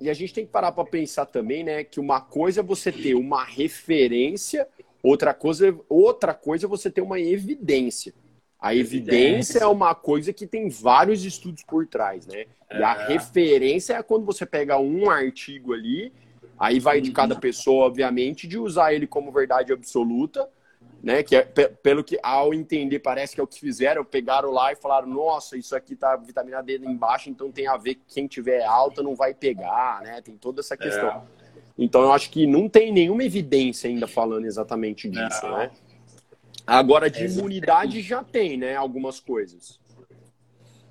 [0.00, 2.92] E a gente tem que parar para pensar também, né, que uma coisa é você
[2.92, 4.66] ter uma referência,
[5.02, 8.14] outra coisa, outra coisa é você ter uma evidência.
[8.60, 12.46] A evidência, é uma coisa que tem vários estudos por trás, né?
[12.72, 13.06] E a é.
[13.12, 16.12] referência é quando você pega um artigo ali,
[16.58, 20.48] aí vai de cada pessoa, obviamente, de usar ele como verdade absoluta,
[21.02, 21.22] né?
[21.22, 24.76] Que é, pelo que ao entender parece que é o que fizeram, pegaram lá e
[24.76, 28.64] falaram: "Nossa, isso aqui tá vitamina D embaixo, então tem a ver que quem tiver
[28.64, 30.20] alta não vai pegar", né?
[30.20, 31.08] Tem toda essa questão.
[31.08, 31.22] É.
[31.78, 35.58] Então eu acho que não tem nenhuma evidência ainda falando exatamente disso, não.
[35.58, 35.70] né?
[36.66, 39.80] Agora de imunidade já tem, né, algumas coisas.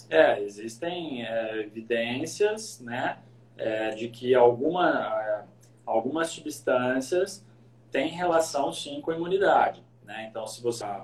[0.10, 3.20] É, existem é, evidências, né,
[3.58, 5.44] é, de que alguma, é,
[5.86, 7.46] algumas substâncias
[7.92, 9.84] têm relação sim com a imunidade.
[10.08, 10.28] Né?
[10.30, 11.04] Então, se você a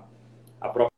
[0.70, 0.90] própria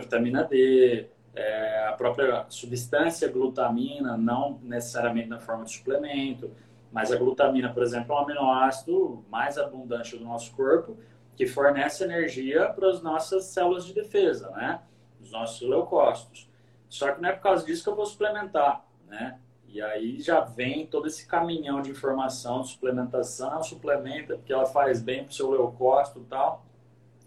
[0.00, 6.50] vitamina D, é, a própria substância glutamina, não necessariamente na forma de suplemento,
[6.90, 10.96] mas a glutamina, por exemplo, é um aminoácido mais abundante do nosso corpo
[11.36, 14.80] que fornece energia para as nossas células de defesa, né?
[15.20, 16.48] Os nossos leucócitos.
[16.88, 19.38] Só que não é por causa disso que eu vou suplementar, né?
[19.70, 25.02] E aí já vem todo esse caminhão de informação de suplementação, suplementa, porque ela faz
[25.02, 26.64] bem para o seu leucócito e tal.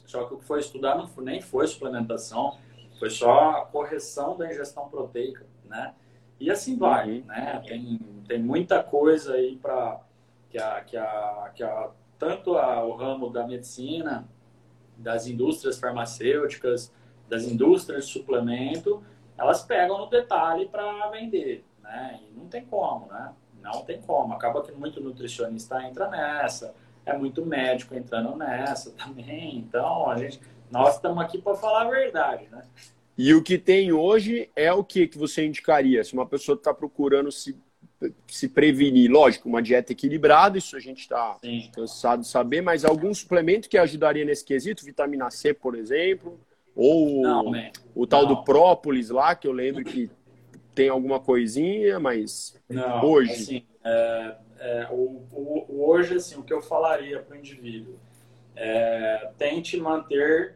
[0.06, 2.58] Só que o que foi estudar não foi, nem foi suplementação,
[3.00, 5.94] foi só a correção da ingestão proteica, né?
[6.40, 7.26] E assim vai, uhum.
[7.28, 7.64] né?
[7.66, 10.02] Tem, tem muita coisa aí para
[10.50, 14.28] que a, que a, que a, tanto a, o ramo da medicina,
[14.98, 16.92] das indústrias farmacêuticas,
[17.30, 19.04] das indústrias de suplemento,
[19.38, 22.20] elas pegam no detalhe para vender, né?
[22.22, 23.32] E não tem como, né?
[23.62, 24.34] Não tem como.
[24.34, 26.74] Acaba que muito nutricionista entra nessa,
[27.06, 29.58] é muito médico entrando nessa também.
[29.58, 30.40] Então, a gente,
[30.72, 32.64] nós estamos aqui para falar a verdade, né?
[33.18, 36.04] E o que tem hoje é o que que você indicaria?
[36.04, 37.56] Se uma pessoa está procurando se,
[38.26, 41.38] se prevenir, lógico, uma dieta equilibrada, isso a gente está
[41.74, 46.40] cansado de saber, mas algum suplemento que ajudaria nesse quesito, vitamina C, por exemplo,
[46.76, 47.52] ou não,
[47.94, 48.30] o tal não.
[48.30, 50.10] do própolis lá, que eu lembro que
[50.74, 53.32] tem alguma coisinha, mas não, hoje.
[53.32, 58.00] Assim, é, é, o, o, hoje, assim, o que eu falaria para o indivíduo
[58.56, 60.56] é tente manter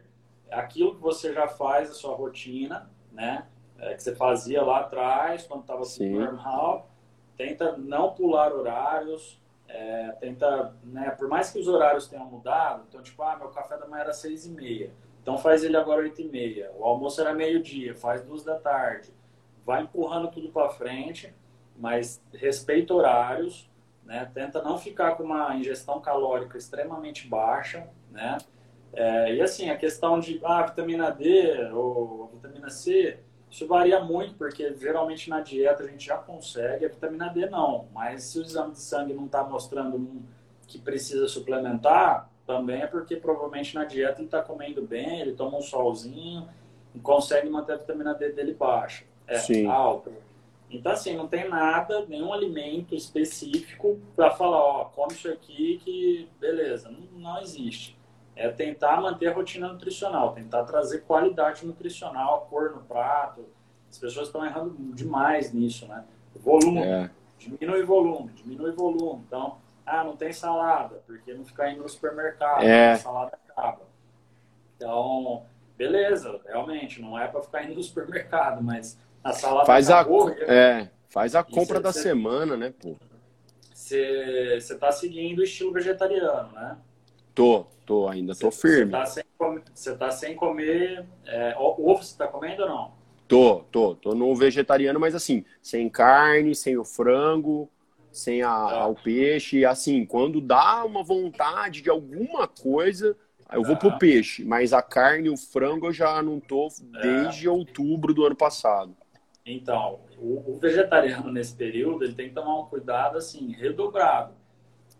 [0.50, 3.46] aquilo que você já faz, a sua rotina, né?
[3.78, 6.90] É, que você fazia lá atrás, quando estava tudo normal.
[7.36, 13.02] Tenta não pular horários, é, tenta, né, por mais que os horários tenham mudado, então,
[13.02, 16.22] tipo, ah, meu café da manhã era seis e meia, então faz ele agora oito
[16.22, 16.70] e meia.
[16.78, 19.12] O almoço era meio-dia, faz duas da tarde.
[19.66, 21.34] Vai empurrando tudo para frente,
[21.76, 23.68] mas respeita horários,
[24.04, 24.30] né?
[24.32, 28.38] Tenta não ficar com uma ingestão calórica extremamente baixa, né?
[28.92, 33.18] É, e assim, a questão de ah, vitamina D ou vitamina C,
[33.50, 37.88] isso varia muito, porque geralmente na dieta a gente já consegue, a vitamina D não.
[37.92, 40.22] Mas se o exame de sangue não está mostrando
[40.66, 45.58] que precisa suplementar, também é porque provavelmente na dieta ele está comendo bem, ele toma
[45.58, 46.48] um solzinho
[46.94, 50.10] e consegue manter a vitamina D dele baixa, é, alta.
[50.70, 56.28] Então, assim, não tem nada, nenhum alimento específico para falar, ó, come isso aqui que
[56.40, 56.90] beleza.
[56.90, 57.96] Não, não, existe.
[58.34, 63.44] É tentar manter a rotina nutricional, tentar trazer qualidade nutricional, cor no prato.
[63.90, 66.04] As pessoas estão errando demais nisso, né?
[66.34, 67.10] Volume, é.
[67.38, 69.22] diminui volume, diminui volume.
[69.26, 72.92] Então, ah, não tem salada, porque não ficar indo no supermercado, é.
[72.92, 73.82] a salada acaba.
[74.76, 75.44] Então,
[75.78, 80.32] beleza, realmente, não é para ficar indo no supermercado, mas a salada faz acabou, a,
[80.52, 82.96] é, faz a compra cê, da cê, semana, né, pô?
[83.72, 86.76] Você tá seguindo o estilo vegetariano, né?
[87.34, 88.92] Tô, tô, ainda tô cê, firme.
[88.92, 91.04] Você tá, tá sem comer.
[91.26, 92.92] É, ovo você tá comendo ou não?
[93.28, 97.68] Tô, tô, tô no vegetariano, mas assim, sem carne, sem o frango,
[98.12, 98.86] sem a, ah.
[98.86, 99.64] o peixe.
[99.64, 103.16] Assim, quando dá uma vontade de alguma coisa,
[103.52, 104.44] eu vou pro peixe.
[104.44, 107.00] Mas a carne, o frango, eu já não tô é.
[107.02, 108.96] desde outubro do ano passado.
[109.46, 114.34] Então, o, o, vegetariano nesse período ele tem que tomar um cuidado assim redobrado,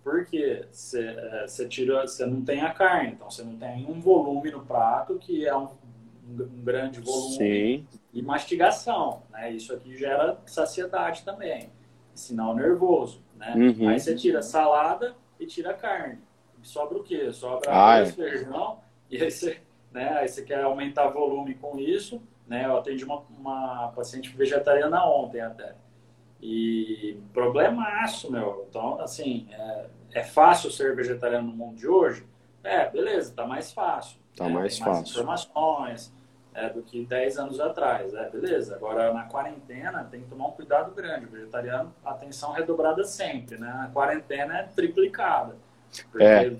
[0.04, 4.52] porque você é, tira, você não tem a carne, então você não tem um volume
[4.52, 5.70] no prato que é um,
[6.24, 7.86] um grande volume Sim.
[8.14, 9.50] e mastigação, né?
[9.50, 11.68] Isso aqui gera saciedade também,
[12.14, 13.52] sinal nervoso, né?
[13.56, 13.88] Uhum.
[13.88, 16.20] Aí você tira salada e tira carne,
[16.62, 17.32] sobra o quê?
[17.32, 18.78] Sobra arroz, feijão
[19.10, 20.18] e aí você, né?
[20.18, 22.64] Aí você quer aumentar volume com isso né?
[22.66, 25.74] Eu atendi uma, uma paciente vegetariana ontem até.
[26.40, 28.66] E problemaço, meu.
[28.68, 32.26] Então, assim, é, é, fácil ser vegetariano no mundo de hoje?
[32.62, 34.18] É, beleza, tá mais fácil.
[34.36, 34.54] Tá né?
[34.54, 35.12] mais Tem mais fácil.
[35.12, 36.12] informações
[36.54, 38.12] é, do que 10 anos atrás.
[38.14, 38.76] É, beleza.
[38.76, 41.26] Agora, na quarentena, tem que tomar um cuidado grande.
[41.26, 43.68] O vegetariano, atenção redobrada sempre, né?
[43.84, 45.56] A quarentena é triplicada.
[46.10, 46.56] Porque é.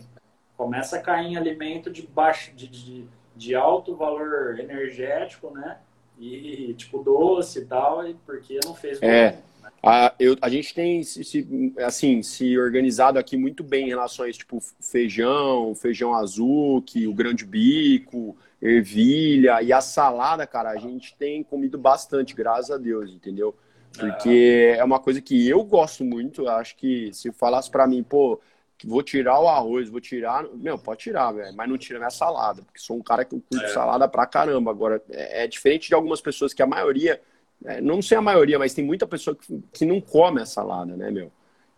[0.57, 5.79] começa a cair em alimento de baixo, de, de de alto valor energético, né?
[6.19, 9.33] E tipo doce e tal, porque não fez é.
[9.33, 9.39] Né?
[9.83, 14.29] A, eu, a gente tem se, assim, se organizado aqui muito bem em relação a
[14.29, 20.77] isso, tipo feijão, feijão azul, que o grande bico, ervilha e a salada, cara, a
[20.77, 23.55] gente tem comido bastante, graças a Deus, entendeu?
[23.97, 28.03] Porque é, é uma coisa que eu gosto muito, acho que se falasse para mim,
[28.03, 28.41] pô,
[28.85, 30.45] vou tirar o arroz, vou tirar.
[30.55, 33.65] Meu, pode tirar, velho, mas não tira minha salada, porque sou um cara que curto
[33.65, 33.69] é.
[33.69, 34.71] salada pra caramba.
[34.71, 37.21] Agora, é, é, diferente de algumas pessoas que a maioria,
[37.65, 40.97] é, não sei a maioria, mas tem muita pessoa que, que não come a salada,
[40.97, 41.33] né, meu?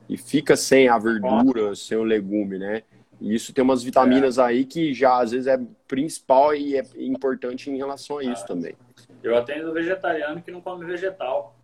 [0.09, 2.82] E fica sem a verdura, sem o legume, né?
[3.20, 4.42] E isso tem umas vitaminas é.
[4.42, 8.74] aí que já às vezes é principal e é importante em relação a isso também.
[9.22, 11.57] Eu atendo vegetariano que não come vegetal.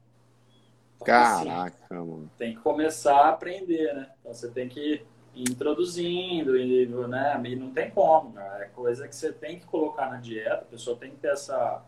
[0.97, 2.31] Então, Caraca, assim, mano.
[2.37, 4.09] Tem que começar a aprender, né?
[4.21, 5.05] Então você tem que
[5.37, 7.41] introduzindo, e, né?
[7.45, 8.63] E não tem como, né?
[8.63, 11.83] É coisa que você tem que colocar na dieta, a pessoa tem que ter essa.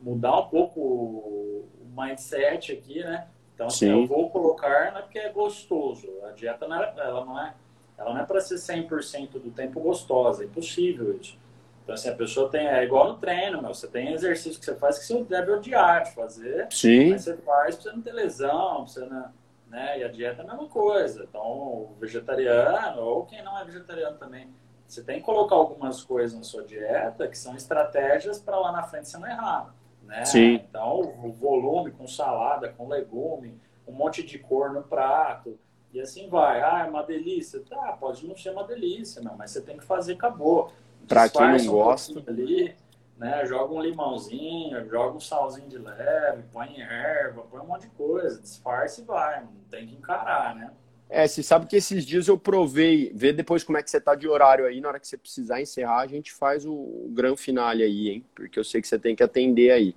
[0.00, 3.26] mudar um pouco o mindset aqui, né?
[3.54, 6.08] Então, assim, eu vou colocar não é porque é gostoso.
[6.24, 7.54] A dieta não é, ela não é,
[7.98, 11.38] ela não é para ser 100% do tempo gostosa, é impossível isso.
[11.82, 14.76] Então, assim, a pessoa tem, é igual no treino, meu, você tem exercício que você
[14.76, 17.10] faz que você deve odiar de fazer, Sim.
[17.10, 19.28] mas você faz pra você não ter lesão, pra você não,
[19.70, 20.00] né?
[20.00, 21.24] E a dieta é a mesma coisa.
[21.28, 24.48] Então, o vegetariano, ou quem não é vegetariano também,
[24.86, 28.82] você tem que colocar algumas coisas na sua dieta que são estratégias para lá na
[28.82, 29.72] frente você não errar.
[30.02, 30.24] Né?
[30.24, 30.54] Sim.
[30.54, 33.56] Então, o volume com salada, com legume,
[33.86, 35.56] um monte de cor no prato,
[35.92, 36.60] e assim vai.
[36.60, 37.60] Ah, é uma delícia.
[37.60, 40.72] Tá, pode não ser uma delícia, não, mas você tem que fazer, acabou.
[41.06, 42.22] Para quem não um gosta.
[42.28, 42.74] Ali,
[43.20, 43.44] né?
[43.44, 48.40] Joga um limãozinho, joga um salzinho de leve, põe erva, põe um monte de coisa,
[48.40, 49.42] disfarce e vai.
[49.42, 50.72] Não tem que encarar, né?
[51.06, 54.14] É, você sabe que esses dias eu provei, vê depois como é que você tá
[54.14, 57.36] de horário aí, na hora que você precisar encerrar, a gente faz o, o gran
[57.36, 58.24] finale aí, hein?
[58.34, 59.94] Porque eu sei que você tem que atender aí.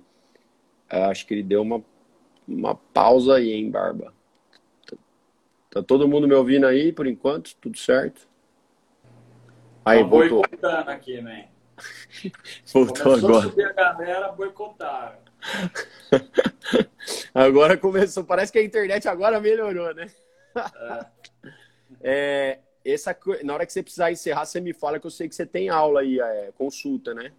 [0.90, 1.82] É, acho que ele deu uma,
[2.46, 4.12] uma pausa aí, hein, Barba?
[4.86, 4.96] Tá,
[5.70, 7.54] tá todo mundo me ouvindo aí por enquanto?
[7.56, 8.28] Tudo certo?
[9.82, 10.42] Aí, Tô voltou.
[10.86, 11.53] aqui, man.
[12.72, 13.46] Voltou começou agora.
[13.46, 15.18] A subir a galera boicotaram.
[17.34, 20.10] agora começou, parece que a internet agora melhorou, né?
[22.06, 25.34] É, essa, na hora que você precisar encerrar, você me fala que eu sei que
[25.34, 27.32] você tem aula aí, é, consulta, né?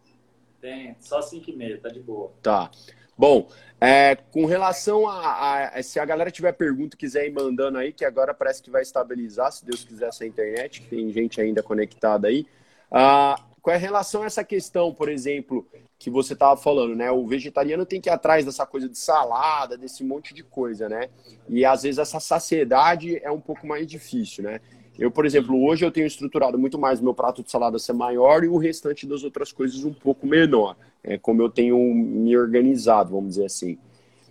[0.59, 2.33] Tem, só 5 e meia, tá de boa.
[2.41, 2.71] Tá.
[3.15, 3.47] Bom,
[3.79, 8.03] é, com relação a, a, Se a galera tiver pergunta, quiser ir mandando aí, que
[8.03, 12.27] agora parece que vai estabilizar, se Deus quiser, essa internet, que tem gente ainda conectada
[12.27, 12.45] aí.
[12.91, 17.09] Ah, com relação a essa questão, por exemplo, que você estava falando, né?
[17.09, 21.09] O vegetariano tem que ir atrás dessa coisa de salada, desse monte de coisa, né?
[21.49, 24.61] E às vezes essa saciedade é um pouco mais difícil, né?
[24.99, 28.43] Eu, por exemplo, hoje eu tenho estruturado muito mais meu prato de salada ser maior
[28.43, 30.77] e o restante das outras coisas um pouco menor.
[31.03, 33.79] É como eu tenho me organizado, vamos dizer assim.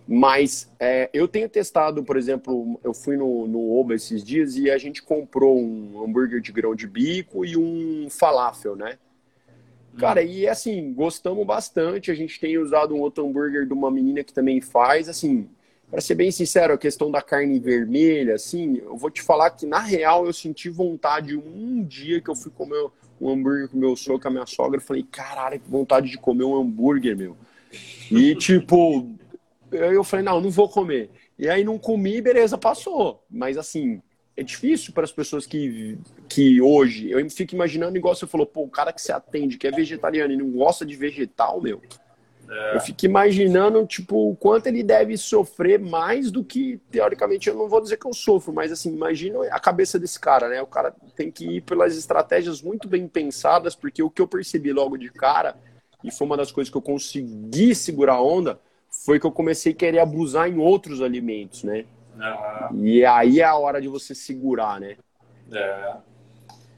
[0.07, 4.71] Mas é, eu tenho testado, por exemplo, eu fui no, no Oba esses dias e
[4.71, 8.97] a gente comprou um hambúrguer de grão de bico e um falafel, né?
[9.97, 12.11] Cara, e assim, gostamos bastante.
[12.11, 15.07] A gente tem usado um outro hambúrguer de uma menina que também faz.
[15.07, 15.47] Assim,
[15.89, 19.65] para ser bem sincero, a questão da carne vermelha, assim, eu vou te falar que
[19.65, 22.89] na real eu senti vontade um dia que eu fui comer
[23.19, 24.77] um hambúrguer com meu sogro, com a minha sogra.
[24.77, 27.37] Eu falei, caralho, que vontade de comer um hambúrguer, meu.
[28.11, 29.09] E tipo,
[29.71, 31.09] eu falei, não, não vou comer.
[31.37, 33.23] E aí não comi, beleza, passou.
[33.29, 34.01] Mas assim,
[34.37, 38.63] é difícil para as pessoas que, que hoje, eu fico imaginando, igual você falou, pô,
[38.63, 41.81] o cara que se atende, que é vegetariano e não gosta de vegetal, meu.
[42.49, 42.75] É.
[42.75, 47.69] Eu fico imaginando, tipo, o quanto ele deve sofrer mais do que, teoricamente, eu não
[47.69, 50.61] vou dizer que eu sofro, mas assim, imagina a cabeça desse cara, né?
[50.61, 54.71] O cara tem que ir pelas estratégias muito bem pensadas, porque o que eu percebi
[54.73, 55.57] logo de cara,
[56.03, 58.59] e foi uma das coisas que eu consegui segurar a onda,
[58.89, 61.85] foi que eu comecei a querer abusar em outros alimentos, né?
[62.15, 62.85] Uhum.
[62.85, 64.97] E aí é a hora de você segurar, né?
[65.51, 65.97] É.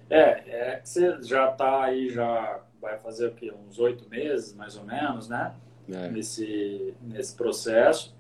[0.10, 3.54] É, é que você já tá aí, já vai fazer o quê?
[3.68, 5.54] Uns oito meses, mais ou menos, né?
[5.90, 6.10] É.
[6.10, 8.16] Nesse, nesse processo.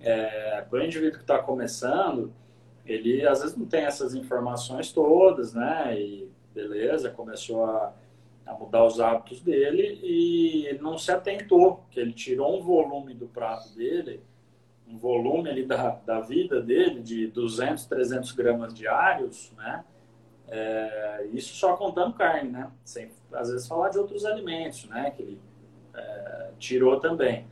[0.00, 2.32] É, para o indivíduo que está começando,
[2.84, 5.98] ele às vezes não tem essas informações todas, né?
[5.98, 7.92] E beleza, começou a,
[8.46, 13.14] a mudar os hábitos dele e ele não se atentou, que ele tirou um volume
[13.14, 14.20] do prato dele
[14.92, 19.84] um volume ali da, da vida dele de 200, 300 gramas diários, né?
[20.48, 22.70] É, isso só contando carne, né?
[22.84, 25.10] Sem, às vezes, falar de outros alimentos, né?
[25.10, 25.40] Que ele
[25.94, 27.46] é, tirou também.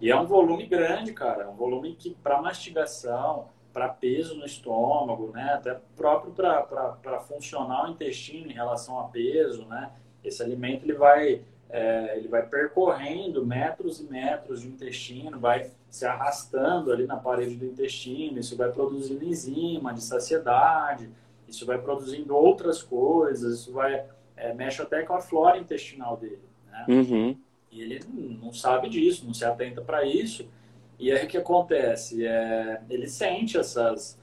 [0.00, 1.44] E é um volume grande, cara.
[1.44, 5.52] É um volume que, para mastigação, para peso no estômago, né?
[5.52, 9.90] Até próprio para funcionar o intestino em relação a peso, né?
[10.24, 16.06] Esse alimento ele vai é, ele vai percorrendo metros e metros de intestino, vai se
[16.06, 21.10] arrastando ali na parede do intestino, isso vai produzindo enzima de saciedade,
[21.48, 24.04] isso vai produzindo outras coisas, isso vai
[24.36, 26.86] é, mexe até com a flora intestinal dele, né?
[26.88, 27.36] Uhum.
[27.70, 28.00] E ele
[28.40, 30.48] não sabe disso, não se atenta para isso.
[30.98, 32.24] E aí o que acontece?
[32.24, 34.18] É, ele sente essas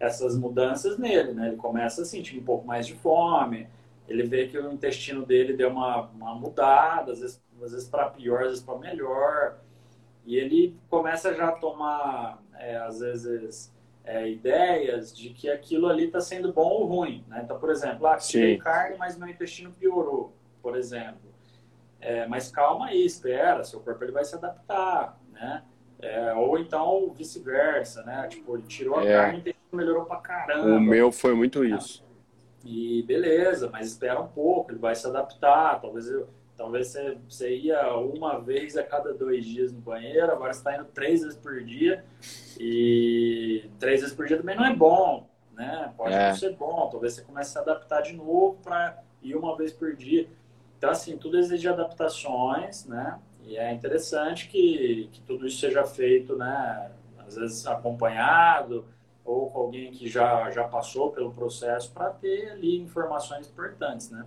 [0.00, 1.48] essas mudanças nele, né?
[1.48, 3.66] Ele começa a sentir um pouco mais de fome,
[4.06, 8.08] ele vê que o intestino dele deu uma, uma mudada, às vezes, às vezes para
[8.08, 9.58] pior, às vezes para melhor.
[10.28, 13.74] E ele começa já a tomar, é, às vezes,
[14.04, 17.24] é, ideias de que aquilo ali está sendo bom ou ruim.
[17.26, 17.40] Né?
[17.42, 21.32] Então, por exemplo, ah, tirei carne, mas meu intestino piorou, por exemplo.
[21.98, 25.64] É, mas calma aí, espera, seu corpo ele vai se adaptar, né?
[25.98, 28.28] É, ou então vice-versa, né?
[28.28, 29.16] Tipo, ele tirou a é.
[29.16, 30.76] carne e o intestino melhorou pra caramba.
[30.76, 32.04] O meu foi muito isso.
[32.62, 35.80] E beleza, mas espera um pouco, ele vai se adaptar.
[35.80, 40.52] Talvez eu Talvez você, você ia uma vez a cada dois dias no banheiro, agora
[40.52, 42.04] você está indo três vezes por dia.
[42.58, 45.94] E três vezes por dia também não é bom, né?
[45.96, 46.30] Pode é.
[46.30, 46.88] não ser bom.
[46.90, 50.28] Talvez você comece a se adaptar de novo para ir uma vez por dia.
[50.76, 53.20] Então, assim, tudo exige adaptações, né?
[53.44, 56.90] E é interessante que, que tudo isso seja feito, né?
[57.24, 58.84] Às vezes acompanhado
[59.24, 64.26] ou com alguém que já, já passou pelo processo para ter ali informações importantes, né?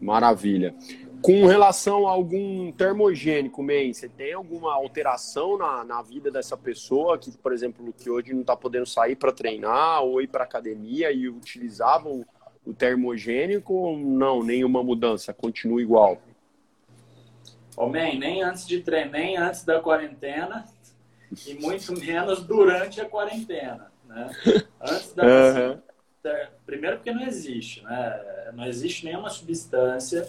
[0.00, 0.74] Maravilha.
[1.22, 7.18] Com relação a algum termogênico, Man, você tem alguma alteração na, na vida dessa pessoa
[7.18, 11.10] que, por exemplo, que hoje não está podendo sair para treinar ou ir para academia
[11.10, 12.24] e utilizava o,
[12.64, 14.44] o termogênico ou não?
[14.44, 15.34] Nenhuma mudança?
[15.34, 16.22] Continua igual?
[17.76, 20.64] Oh, man, nem antes de treinar, nem antes da quarentena
[21.46, 24.30] e muito menos durante a quarentena, né?
[24.80, 25.24] Antes da...
[26.24, 26.38] Uhum.
[26.66, 28.50] Primeiro porque não existe, né?
[28.52, 30.28] Não existe nenhuma substância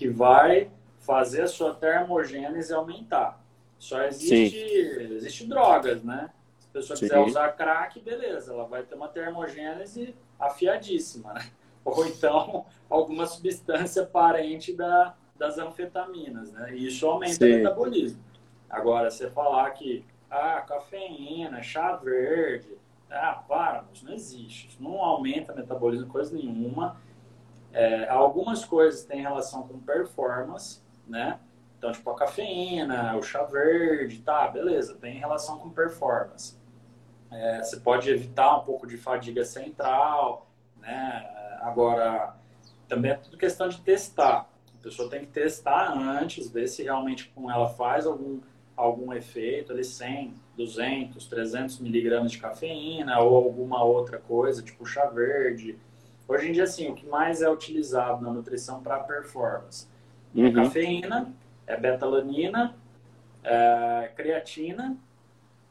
[0.00, 3.38] que vai fazer a sua termogênese aumentar.
[3.78, 6.30] Só existe, existe drogas, né?
[6.58, 7.06] Se a pessoa Sim.
[7.06, 11.50] quiser usar crack, beleza, ela vai ter uma termogênese afiadíssima, né?
[11.84, 16.74] Ou então alguma substância parente da, das anfetaminas, né?
[16.74, 17.52] E isso aumenta Sim.
[17.52, 18.24] o metabolismo.
[18.70, 22.70] Agora, você falar que ah, cafeína, chá verde,
[23.10, 24.68] ah, para, isso não existe.
[24.68, 26.96] Isso não aumenta o metabolismo, coisa nenhuma.
[27.72, 31.38] É, algumas coisas têm relação com performance, né?
[31.78, 36.58] Então, tipo, a cafeína, o chá verde, tá, beleza, tem relação com performance.
[37.30, 41.58] É, você pode evitar um pouco de fadiga central, né?
[41.60, 42.34] Agora,
[42.88, 44.50] também é tudo questão de testar.
[44.78, 48.40] A pessoa tem que testar antes, ver se realmente com ela faz algum,
[48.76, 55.06] algum efeito, ali 100, 200, 300 miligramas de cafeína ou alguma outra coisa, tipo chá
[55.06, 55.78] verde.
[56.30, 59.88] Hoje em dia, assim, o que mais é utilizado na nutrição para performance
[60.32, 60.46] é uhum.
[60.46, 61.34] é cafeína,
[61.66, 62.76] é betalanina,
[63.42, 64.96] é creatina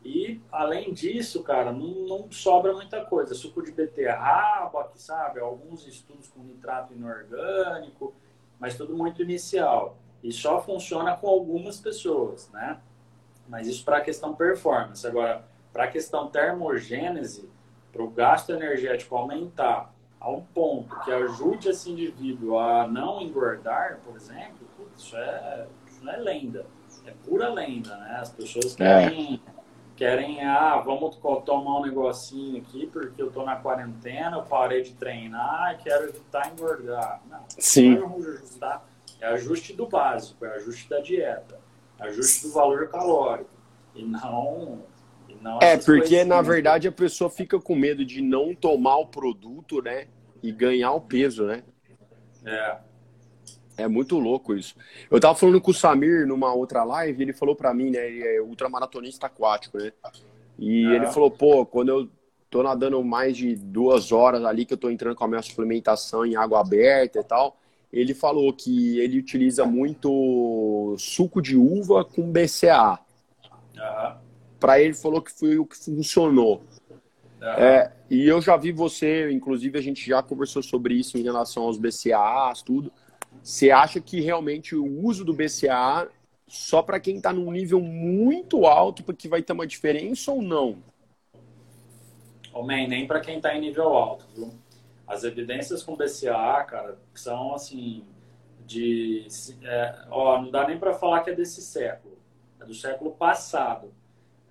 [0.03, 3.34] e, além disso, cara, não, não, sobra muita coisa.
[3.34, 5.39] Suco de beterraba, aqui, sabe?
[5.39, 8.14] Alguns estudos com nitrato inorgânico,
[8.60, 9.95] mas tudo muito inicial.
[10.22, 12.82] E só funciona com algumas pessoas, né?
[13.47, 15.07] Mas isso para a questão performance.
[15.07, 15.41] Agora,
[15.72, 17.49] para a questão termogênese,
[17.93, 24.00] para o gasto energético aumentar a um ponto que ajude esse indivíduo a não engordar,
[24.06, 24.68] por exemplo,
[24.98, 26.66] isso, é, isso não é lenda.
[27.06, 28.18] É pura lenda, né?
[28.20, 29.52] As pessoas querem, é.
[29.96, 31.16] querem ah, vamos
[31.46, 36.10] tomar um negocinho aqui porque eu tô na quarentena, eu parei de treinar e quero
[36.10, 37.22] evitar engordar.
[37.30, 37.96] Não, Sim.
[37.96, 38.86] não é ajustar.
[39.22, 41.60] É ajuste do básico, é ajuste da dieta
[42.00, 43.50] ajuste do valor calórico
[43.94, 44.84] e não
[45.62, 50.08] é porque na verdade a pessoa fica com medo de não tomar o produto né
[50.42, 51.64] e ganhar o peso né
[52.46, 52.78] é
[53.78, 54.76] é muito louco isso
[55.10, 58.24] eu tava falando com o Samir numa outra live ele falou para mim né ele
[58.24, 59.92] é ultramaratonista aquático né
[60.58, 60.96] e é.
[60.96, 62.10] ele falou pô quando eu
[62.50, 66.26] tô nadando mais de duas horas ali que eu tô entrando com a minha suplementação
[66.26, 67.58] em água aberta e tal
[67.92, 73.00] ele falou que ele utiliza muito suco de uva com BCA.
[73.76, 74.29] Uhum.
[74.60, 76.64] Para ele falou que foi o que funcionou.
[77.41, 77.47] Uhum.
[77.47, 81.64] É, e eu já vi você, inclusive a gente já conversou sobre isso em relação
[81.64, 82.91] aos BCAAs, tudo.
[83.41, 86.10] Você acha que realmente o uso do BCA
[86.47, 90.78] só para quem está num nível muito alto porque vai ter uma diferença ou não?
[92.51, 94.53] Homem, nem para quem está em nível alto, viu?
[95.07, 98.03] As evidências com BCA, cara, são assim
[98.66, 99.26] de,
[99.64, 102.18] é, ó, não dá nem para falar que é desse século,
[102.60, 103.91] é do século passado,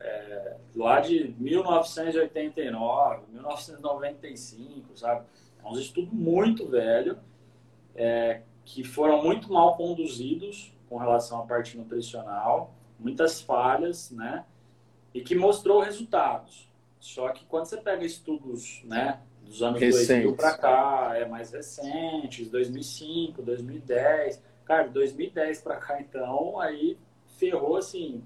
[0.01, 5.27] é, lá de 1989, 1995, sabe?
[5.63, 7.19] É um estudo muito velho,
[7.95, 14.45] é, que foram muito mal conduzidos com relação à parte nutricional, muitas falhas, né?
[15.13, 16.69] E que mostrou resultados.
[17.01, 20.25] Só que quando você pega estudos, né, dos anos Recente.
[20.25, 24.43] 2000 para cá, é mais recentes, 2005, 2010.
[24.65, 26.99] Cara, 2010 para cá, então, aí
[27.39, 28.23] ferrou assim.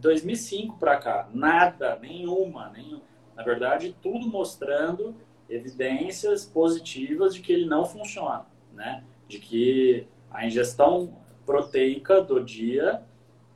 [0.00, 3.00] 2005 para cá, nada, nenhuma, nenhum.
[3.36, 5.14] Na verdade, tudo mostrando
[5.48, 9.04] evidências positivas de que ele não funciona, né?
[9.28, 13.02] De que a ingestão proteica do dia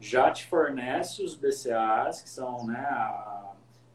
[0.01, 3.47] já te fornece os BCAAs, que são né, a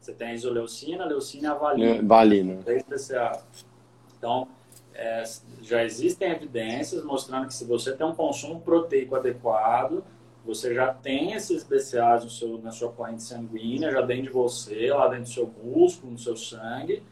[0.02, 1.90] você tem a isoleucina, a leucina e a valina.
[1.90, 2.58] É, valina.
[4.18, 4.48] Então,
[4.92, 5.22] é,
[5.62, 10.02] já existem evidências mostrando que se você tem um consumo proteico adequado,
[10.44, 14.92] você já tem esses BCAAs no seu, na sua corrente sanguínea, já dentro de você,
[14.92, 17.02] lá dentro do seu músculo, no seu sangue,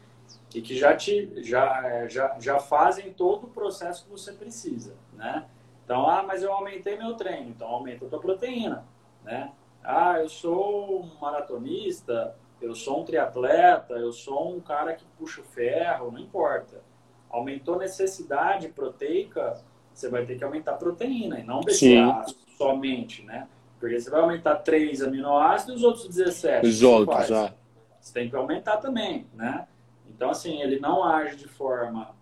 [0.53, 4.95] e que já, te, já, é, já, já fazem todo o processo que você precisa,
[5.13, 5.45] né?
[5.85, 8.85] Então, ah, mas eu aumentei meu treino, então aumenta a tua proteína,
[9.23, 9.51] né?
[9.83, 15.41] Ah, eu sou um maratonista, eu sou um triatleta, eu sou um cara que puxa
[15.41, 16.81] o ferro, não importa.
[17.29, 19.59] Aumentou necessidade proteica,
[19.93, 22.25] você vai ter que aumentar a proteína e não deixar
[22.61, 23.47] somente, né?
[23.79, 26.67] Porque você vai aumentar três aminoácidos e os outros 17.
[26.67, 27.51] Os outros, já.
[27.99, 29.67] Você tem que aumentar também, né?
[30.07, 32.13] Então, assim, ele não age de forma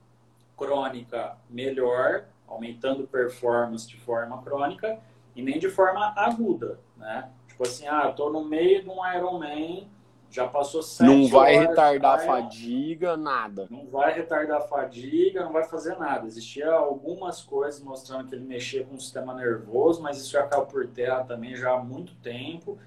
[0.57, 4.99] crônica melhor, aumentando performance de forma crônica,
[5.35, 7.29] e nem de forma aguda, né?
[7.47, 9.89] Tipo assim, ah, eu tô no meio de um Ironman,
[10.29, 13.67] já passou sete Não vai retardar a fadiga, nada.
[13.69, 16.27] Não vai retardar a fadiga, não vai fazer nada.
[16.27, 20.65] Existia algumas coisas mostrando que ele mexia com o sistema nervoso, mas isso já caiu
[20.65, 22.77] por terra também já há muito tempo.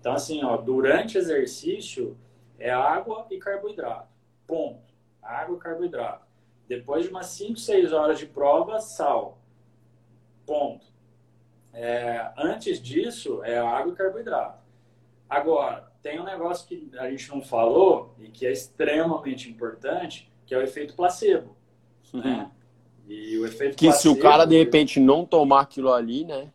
[0.00, 2.16] Então, assim, ó, durante exercício
[2.58, 4.08] é água e carboidrato.
[4.46, 4.94] Ponto.
[5.22, 6.24] Água e carboidrato.
[6.66, 9.38] Depois de umas 5, 6 horas de prova, sal.
[10.46, 10.86] Ponto.
[11.72, 14.64] É, antes disso, é água e carboidrato.
[15.28, 20.54] Agora, tem um negócio que a gente não falou e que é extremamente importante, que
[20.54, 21.56] é o efeito placebo.
[22.14, 22.20] Uhum.
[22.20, 22.48] Né?
[23.08, 26.52] E o efeito que placebo, se o cara de repente não tomar aquilo ali, né?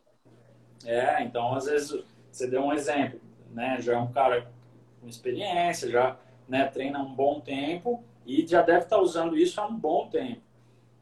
[0.85, 3.19] É, então às vezes você deu um exemplo,
[3.51, 3.81] né?
[3.81, 4.49] Já é um cara
[5.01, 9.67] com experiência, já né, treina um bom tempo e já deve estar usando isso há
[9.67, 10.39] um bom tempo.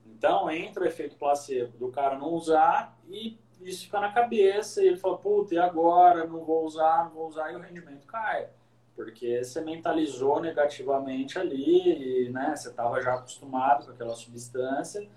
[0.08, 4.88] Então entra o efeito placebo do cara não usar e isso fica na cabeça e
[4.88, 6.26] ele fala, puta, e agora?
[6.26, 8.47] Não vou usar, não vou usar, e o rendimento cai.
[8.95, 15.07] Porque você mentalizou negativamente ali, e, né, você estava já acostumado com aquela substância,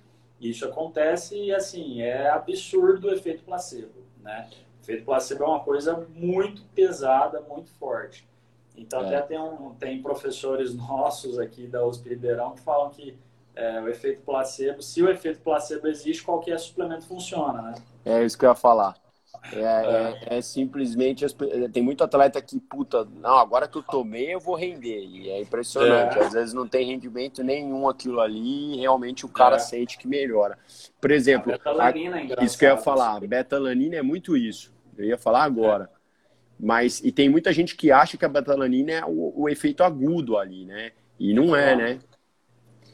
[0.41, 4.51] e isso acontece e, assim, é absurdo o efeito placebo, né?
[4.79, 8.29] O efeito placebo é uma coisa muito pesada, muito forte.
[8.77, 9.07] Então, é.
[9.07, 13.17] até tem, um, tem professores nossos aqui da USP Ribeirão que falam que
[13.55, 17.75] é, o efeito placebo, se o efeito placebo existe, qualquer suplemento funciona, né?
[18.05, 18.95] É isso que eu ia falar.
[19.53, 21.27] É, é, é, simplesmente.
[21.73, 25.05] Tem muito atleta que, puta, não, agora que eu tomei, eu vou render.
[25.05, 26.19] E é impressionante.
[26.19, 26.23] É.
[26.23, 29.59] Às vezes não tem rendimento nenhum aquilo ali e realmente o cara é.
[29.59, 30.59] sente que melhora.
[31.01, 34.73] Por exemplo, a, é isso que eu ia falar, betalanina é muito isso.
[34.97, 35.91] Eu ia falar agora.
[36.61, 40.39] Mas, e tem muita gente que acha que a betalanina é o, o efeito agudo
[40.39, 40.93] ali, né?
[41.19, 41.99] E não é, né?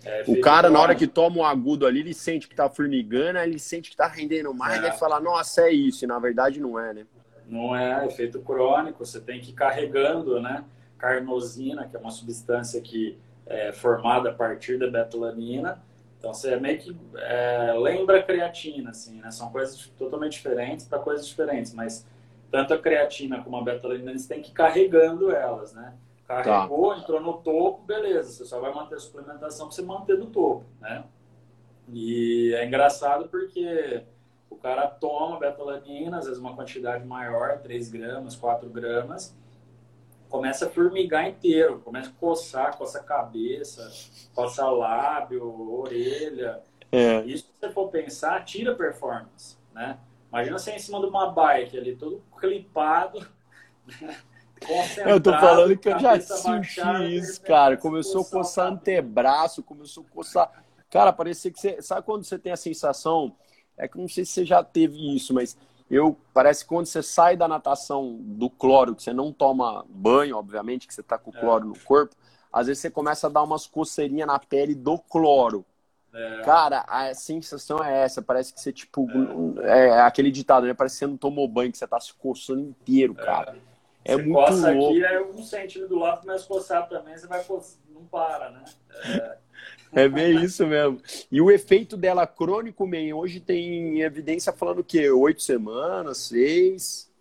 [0.05, 3.39] É, o cara, na hora que toma um agudo ali, ele sente que tá formigando,
[3.39, 4.89] ele sente que tá rendendo mais, é.
[4.89, 6.05] e fala, nossa, é isso.
[6.05, 7.07] E na verdade não é, né?
[7.47, 10.65] Não é, efeito crônico, você tem que ir carregando, né?
[10.99, 15.83] Carnosina, que é uma substância que é formada a partir da betalanina.
[16.19, 19.31] Então você é meio que é, lembra a creatina, assim, né?
[19.31, 22.07] São coisas totalmente diferentes para coisas diferentes, mas
[22.51, 25.95] tanto a creatina como a betalanina, eles têm que ir carregando elas, né?
[26.29, 26.99] Carregou, tá.
[26.99, 28.31] entrou no topo, beleza.
[28.31, 31.03] Você só vai manter a suplementação para você manter no topo, né?
[31.91, 34.05] E é engraçado porque
[34.51, 39.35] o cara toma betalanina, às vezes uma quantidade maior, 3 gramas, 4 gramas,
[40.29, 43.91] começa a formigar inteiro, começa a coçar, coça a cabeça,
[44.35, 46.61] coça lábio, orelha.
[46.93, 47.23] É.
[47.23, 49.99] Isso, se você for pensar, tira performance, né?
[50.29, 53.27] Imagina você em cima de uma bike ali, todo clipado,
[54.03, 54.19] né?
[55.05, 56.81] Eu tô falando que eu já senti
[57.17, 57.77] isso, cara.
[57.77, 60.65] Começou a coçar antebraço, começou a coçar.
[60.91, 61.83] Cara, parecia que você.
[61.83, 63.35] Sabe quando você tem a sensação?
[63.77, 65.57] É que não sei se você já teve isso, mas
[65.91, 70.37] eu parece que quando você sai da natação do cloro, que você não toma banho,
[70.37, 71.69] obviamente, que você tá com o cloro é.
[71.69, 72.15] no corpo,
[72.53, 75.65] às vezes você começa a dar umas coceirinhas na pele do cloro.
[76.13, 76.41] É.
[76.43, 78.21] Cara, a sensação é essa.
[78.21, 79.07] Parece que você, tipo,
[79.61, 80.75] é, é aquele ditado, né?
[80.75, 83.25] Parece que você não tomou banho, que você tá se coçando inteiro, é.
[83.25, 83.57] cara.
[84.09, 84.95] É você muito coça louco.
[84.95, 88.51] aqui, é um centímetro do lado, começa a coçar também, você vai coçar, não para,
[88.51, 88.65] né?
[89.93, 90.05] É...
[90.05, 90.99] é bem isso mesmo.
[91.31, 95.11] E o efeito dela crônico, man, hoje tem evidência falando o quê?
[95.11, 97.13] Oito semanas, seis?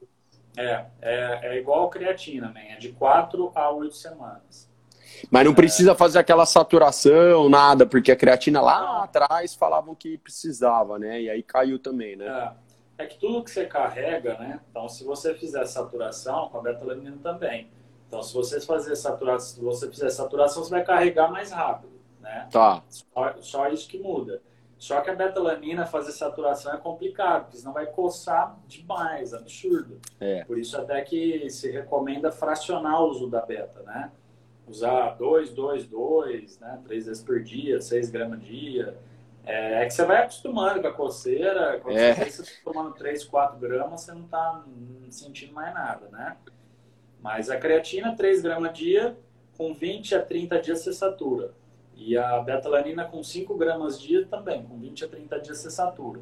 [0.55, 4.69] É, é, é igual creatina, man, é de quatro a oito semanas.
[5.29, 5.55] Mas não é...
[5.55, 11.21] precisa fazer aquela saturação, nada, porque a creatina lá atrás falavam que precisava, né?
[11.23, 12.27] E aí caiu também, né?
[12.27, 12.66] É
[12.97, 14.59] é que tudo que você carrega, né?
[14.69, 17.69] Então, se você fizer saturação, com a betalanina também.
[18.07, 22.47] Então, se você fazer saturação, se você fizer saturação, você vai carregar mais rápido, né?
[22.51, 22.83] Tá.
[22.89, 24.41] Só, só isso que muda.
[24.77, 29.99] Só que a betalanina fazer saturação é complicado, porque senão vai coçar demais, absurdo.
[30.19, 30.43] É.
[30.45, 34.11] Por isso até que se recomenda fracionar o uso da beta, né?
[34.67, 36.79] Usar 2, 2, 2, né?
[36.85, 38.97] 3 vezes por dia, 6 gramas dia.
[39.47, 42.13] É, é, que você vai acostumando com a coceira, quando é.
[42.13, 44.65] você está tomando 3, 4 gramas, você não está
[45.09, 46.35] sentindo mais nada, né?
[47.21, 49.17] Mas a creatina, 3 gramas dia,
[49.57, 51.53] com 20 a 30 dias você satura.
[51.95, 56.19] E a betalanina com 5 gramas dia também, com 20 a 30 dias você satura.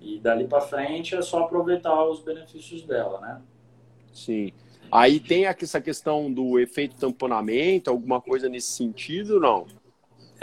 [0.00, 3.40] E dali para frente é só aproveitar os benefícios dela, né?
[4.12, 4.52] Sim.
[4.90, 9.66] Aí tem essa questão do efeito tamponamento, alguma coisa nesse sentido, não?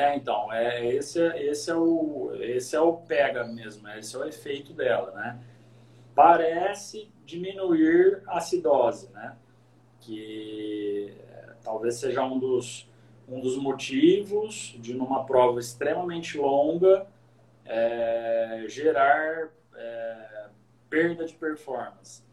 [0.02, 4.26] É, então, é, esse, esse, é o, esse é o pega mesmo, esse é o
[4.26, 5.40] efeito dela, né?
[6.16, 9.38] Parece diminuir a acidose, né?
[10.00, 12.90] Que é, talvez seja um dos,
[13.30, 17.06] um dos motivos de, numa prova extremamente longa,
[17.64, 20.48] é, gerar é,
[20.90, 22.24] perda de performance.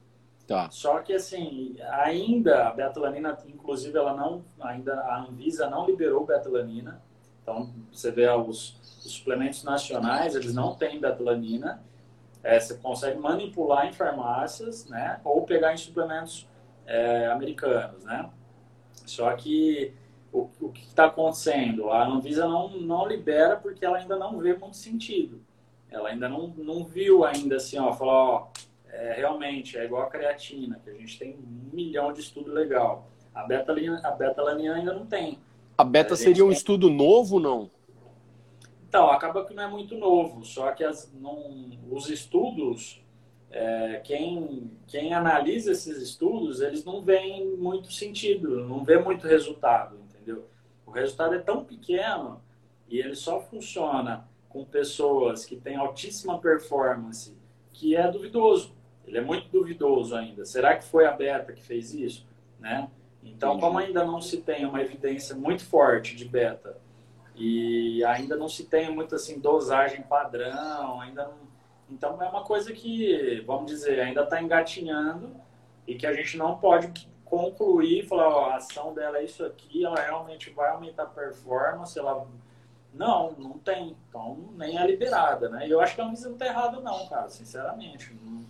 [0.47, 0.71] Tá.
[0.71, 7.07] Só que assim, ainda a betalanina, inclusive ela não, ainda a Anvisa não liberou betalanina.
[7.49, 11.83] Então você vê os, os suplementos nacionais, eles não têm betalanina.
[12.45, 15.19] É, você consegue manipular em farmácias, né?
[15.25, 16.47] Ou pegar em suplementos
[16.87, 18.29] é, americanos, né?
[19.07, 19.95] Só que
[20.31, 21.91] o, o que está acontecendo?
[21.91, 25.41] A Anvisa não, não libera porque ela ainda não vê muito sentido.
[25.91, 28.49] Ela ainda não, não viu ainda assim, ó, falar, ó,
[28.91, 33.09] é, realmente é igual a creatina, que a gente tem um milhão de estudo legal.
[33.35, 35.39] A beta-alanina a beta ainda não tem.
[35.79, 36.57] A beta a seria um tem...
[36.57, 37.71] estudo novo, não?
[38.89, 43.01] Então, acaba que não é muito novo, só que as, não, os estudos,
[43.49, 49.97] é, quem, quem analisa esses estudos, eles não veem muito sentido, não vê muito resultado,
[50.11, 50.49] entendeu?
[50.85, 52.43] O resultado é tão pequeno
[52.89, 57.37] e ele só funciona com pessoas que têm altíssima performance,
[57.73, 58.75] que é duvidoso.
[59.07, 60.45] Ele é muito duvidoso ainda.
[60.45, 62.27] Será que foi a beta que fez isso?
[62.59, 62.91] Né?
[63.35, 63.67] Então, Entendi.
[63.67, 66.77] como ainda não se tem uma evidência muito forte de beta
[67.35, 71.39] e ainda não se tem muito assim dosagem padrão, ainda não...
[71.89, 75.31] então é uma coisa que, vamos dizer, ainda está engatinhando
[75.87, 79.85] e que a gente não pode concluir, falar, ó, a ação dela é isso aqui,
[79.85, 82.27] ela realmente vai aumentar a performance, ela
[82.93, 83.97] não, não tem.
[84.09, 85.69] Então, nem é liberada, né?
[85.69, 88.19] E eu acho que a Anvisa não está errada, não, cara, sinceramente.
[88.23, 88.45] Não,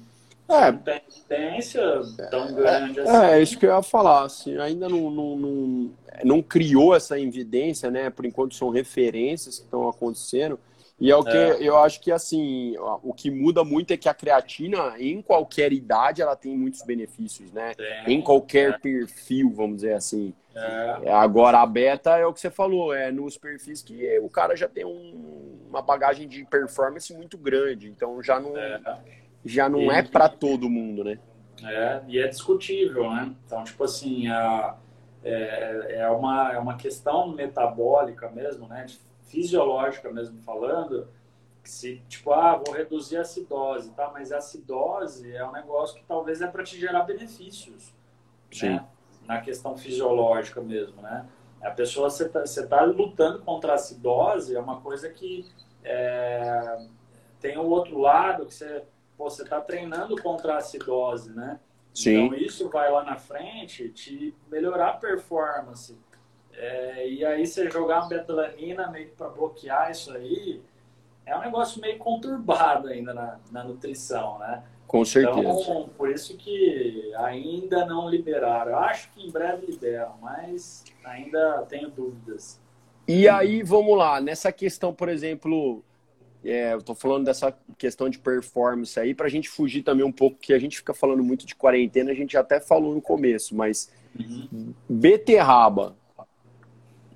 [0.48, 1.82] é, não tem evidência
[2.30, 3.26] tão é, grande é, assim.
[3.26, 4.24] É, isso que eu ia falar.
[4.24, 5.90] Assim, ainda não, não, não,
[6.24, 8.08] não criou essa evidência, né?
[8.08, 10.58] Por enquanto são referências que estão acontecendo.
[11.00, 11.58] E é o que é.
[11.60, 12.74] eu acho que assim,
[13.04, 17.52] o que muda muito é que a creatina, em qualquer idade, ela tem muitos benefícios,
[17.52, 17.72] né?
[17.74, 18.78] Tem, em qualquer é.
[18.78, 20.34] perfil, vamos dizer assim.
[20.56, 21.12] É.
[21.12, 24.66] Agora a beta é o que você falou, é nos perfis que o cara já
[24.66, 28.80] tem um, uma bagagem de performance muito grande, então já não é,
[29.44, 31.18] já não é para todo mundo, né?
[31.64, 33.34] É, e é discutível, né?
[33.44, 34.76] Então, tipo assim, a,
[35.24, 38.86] é, é, uma, é uma questão metabólica mesmo, né?
[39.28, 41.08] fisiológica mesmo falando,
[41.62, 44.10] que se, tipo, ah, vou reduzir a acidose, tá?
[44.12, 47.94] Mas a acidose é um negócio que talvez é para te gerar benefícios,
[48.50, 48.70] Sim.
[48.70, 48.86] né?
[49.26, 51.26] Na questão fisiológica mesmo, né?
[51.60, 55.44] A pessoa, você tá, você tá lutando contra a acidose, é uma coisa que
[55.84, 56.86] é,
[57.40, 58.84] tem o outro lado, que você,
[59.18, 61.58] pô, você tá treinando contra a acidose, né?
[61.92, 62.26] Sim.
[62.26, 65.98] Então, isso vai lá na frente te melhorar a performance,
[66.54, 70.60] é, e aí você jogar uma betalanina meio para bloquear isso aí,
[71.26, 74.62] é um negócio meio conturbado ainda na, na nutrição, né?
[74.86, 75.38] Com certeza.
[75.38, 78.72] Então, por isso que ainda não liberaram.
[78.72, 82.58] Eu acho que em breve liberam, mas ainda tenho dúvidas.
[83.06, 85.84] E aí, vamos lá, nessa questão, por exemplo,
[86.44, 90.12] é, eu tô falando dessa questão de performance aí, para a gente fugir também um
[90.12, 93.56] pouco, que a gente fica falando muito de quarentena, a gente até falou no começo,
[93.56, 94.72] mas uhum.
[94.88, 95.96] beterraba,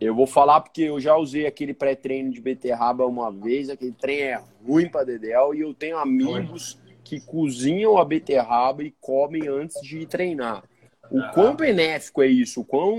[0.01, 4.21] eu vou falar porque eu já usei aquele pré-treino de beterraba uma vez, aquele trem
[4.21, 9.81] é ruim para Dedel, e eu tenho amigos que cozinham a beterraba e comem antes
[9.83, 10.65] de treinar.
[11.13, 12.63] O quão benéfico é isso?
[12.63, 12.97] O quão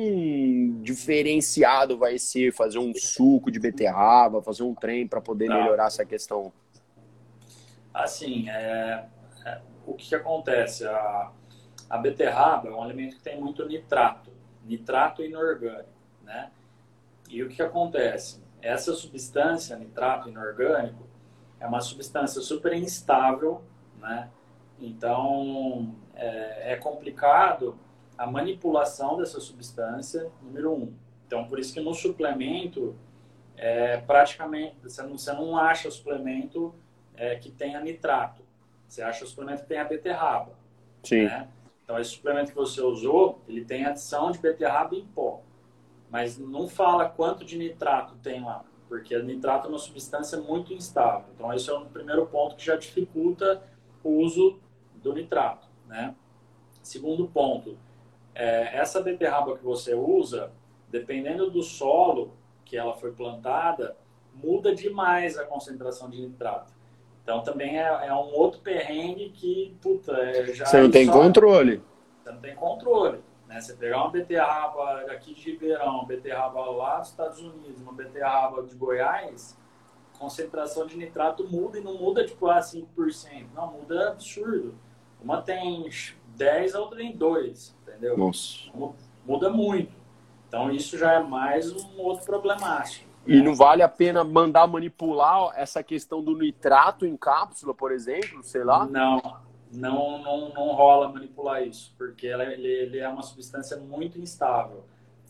[0.83, 5.55] diferenciado vai ser fazer um suco de beterraba, fazer um trem para poder tá.
[5.55, 6.53] melhorar essa questão?
[7.91, 9.07] Assim, é,
[9.43, 10.85] é, o que, que acontece?
[10.85, 11.31] A,
[11.89, 14.31] a beterraba é um alimento que tem muito nitrato,
[14.63, 15.89] nitrato inorgânico,
[16.21, 16.51] né?
[17.27, 18.43] E o que, que acontece?
[18.61, 21.07] Essa substância, nitrato inorgânico,
[21.59, 23.63] é uma substância super instável,
[23.99, 24.29] né?
[24.79, 27.75] Então, é, é, complicado
[28.17, 30.93] a manipulação dessa substância, número um.
[31.25, 32.95] Então, por isso que no suplemento,
[33.55, 36.73] é, praticamente, você não, você não acha suplemento
[37.15, 38.43] é, que tenha nitrato.
[38.87, 40.53] Você acha o suplemento que tem a beterraba.
[41.03, 41.25] Sim.
[41.25, 41.47] Né?
[41.83, 45.41] Então, esse suplemento que você usou, ele tem adição de beterraba em pó
[46.13, 51.25] mas não fala quanto de nitrato tem lá, porque nitrato é uma substância muito instável.
[51.33, 53.63] Então, esse é o primeiro ponto que já dificulta
[54.03, 54.59] o uso
[54.93, 56.13] do nitrato, né?
[56.83, 57.79] Segundo ponto,
[58.35, 60.51] é, essa beterraba que você usa,
[60.89, 62.33] dependendo do solo
[62.65, 63.95] que ela foi plantada,
[64.33, 66.73] muda demais a concentração de nitrato.
[67.23, 70.65] Então também é, é um outro perrengue que, puta, é, já.
[70.65, 71.13] Você não tem só...
[71.13, 71.81] controle.
[72.21, 73.19] Você não tem controle.
[73.47, 73.61] Né?
[73.61, 78.63] Você pegar uma beterraba aqui de Ribeirão, uma beterraba lá dos Estados Unidos, uma beterraba
[78.63, 79.57] de Goiás,
[80.17, 83.47] concentração de nitrato muda e não muda tipo a 5%.
[83.53, 84.75] Não, muda absurdo.
[85.21, 85.87] Uma tem
[86.35, 88.17] 10, a outra tem 2, entendeu?
[88.17, 88.69] Nossa.
[89.25, 89.91] Muda muito.
[90.47, 93.11] Então isso já é mais um outro problemático.
[93.25, 98.43] E não vale a pena mandar manipular essa questão do nitrato em cápsula, por exemplo,
[98.43, 98.85] sei lá?
[98.85, 99.21] Não,
[99.71, 104.83] não, não, não rola manipular isso, porque ela, ele, ele é uma substância muito instável.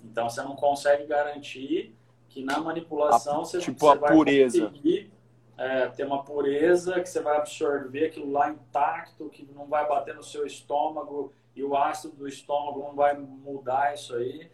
[0.03, 1.95] Então você não consegue garantir
[2.27, 4.67] que na manipulação a, você, tipo você a vai pureza.
[4.67, 5.12] conseguir
[5.57, 10.15] é, ter uma pureza que você vai absorver aquilo lá intacto, que não vai bater
[10.15, 14.49] no seu estômago e o ácido do estômago não vai mudar isso aí.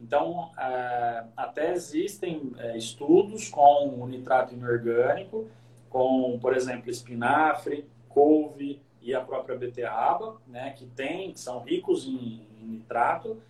[0.00, 5.46] Então, é, até existem é, estudos com o nitrato inorgânico,
[5.90, 12.06] com, por exemplo, espinafre, couve e a própria beterraba, né, que tem, que são ricos
[12.06, 13.40] em, em nitrato,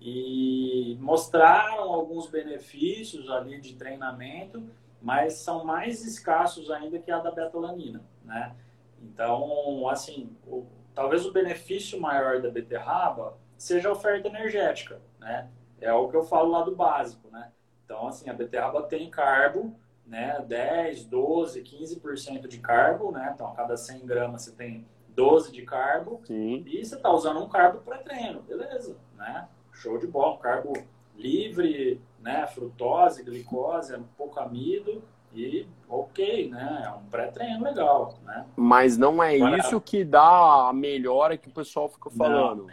[0.00, 4.62] e mostraram alguns benefícios ali de treinamento,
[5.02, 8.54] mas são mais escassos ainda que a da betalanina, né?
[9.02, 15.48] Então, assim, o, talvez o benefício maior da beterraba seja a oferta energética, né?
[15.80, 17.50] É o que eu falo lá do básico, né?
[17.84, 19.74] Então, assim, a beterraba tem carbo,
[20.06, 20.40] né?
[20.46, 23.32] 10, 12, 15% de carbo, né?
[23.34, 26.20] Então, a cada 100 gramas você tem 12 de carbo.
[26.24, 26.62] Sim.
[26.64, 29.48] E você está usando um carbo pré-treino, beleza, né?
[29.72, 30.72] Show de bola, um carbo
[31.16, 32.46] livre, né?
[32.46, 35.02] Frutose, glicose, pouco amido
[35.34, 36.82] e ok, né?
[36.86, 38.46] É um pré-treino legal, né?
[38.56, 42.66] Mas não é Agora, isso que dá a melhora que o pessoal fica falando.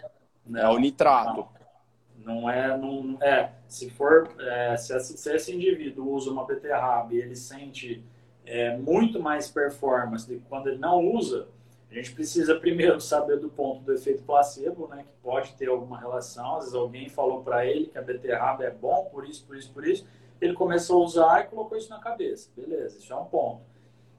[0.45, 1.37] Não, é o nitrato.
[1.37, 1.59] Não.
[2.25, 7.13] Não é, não, é se for, é, se, esse, se, esse, indivíduo usa uma beterraba
[7.13, 8.03] e ele sente
[8.45, 11.47] é, muito mais performance do que quando ele não usa,
[11.91, 15.97] a gente precisa primeiro saber do ponto do efeito placebo, né, que pode ter alguma
[15.97, 16.55] relação.
[16.55, 19.71] Às vezes alguém falou para ele que a beterraba é bom por isso, por isso,
[19.73, 20.05] por isso.
[20.39, 22.49] Ele começou a usar e colocou isso na cabeça.
[22.55, 23.61] Beleza, isso é um ponto.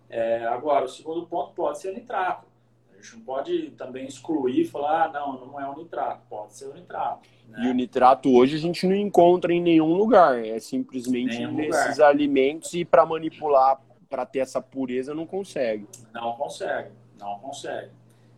[0.08, 2.50] É, agora, o segundo ponto pode ser nitrato.
[2.92, 6.52] A gente não pode também excluir e falar, ah, não, não é o nitrato, pode
[6.52, 7.26] ser o nitrato.
[7.48, 7.64] Né?
[7.64, 11.96] E o nitrato hoje a gente não encontra em nenhum lugar, é simplesmente nenhum nesses
[11.96, 12.10] lugar.
[12.10, 15.86] alimentos e para manipular, para ter essa pureza, não consegue.
[16.12, 16.90] Não consegue,
[17.20, 17.90] não consegue.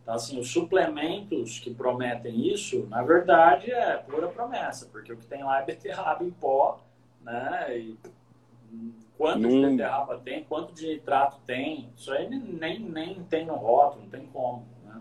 [0.02, 5.26] Então, assim, os suplementos que prometem isso, na verdade, é pura promessa, porque o que
[5.26, 6.80] tem lá é beterraba em pó,
[7.20, 7.78] né?
[7.78, 7.96] E
[9.16, 14.02] quanto de beterraba tem, quanto de nitrato tem, isso aí nem, nem tem no rótulo,
[14.02, 15.00] não tem como, né?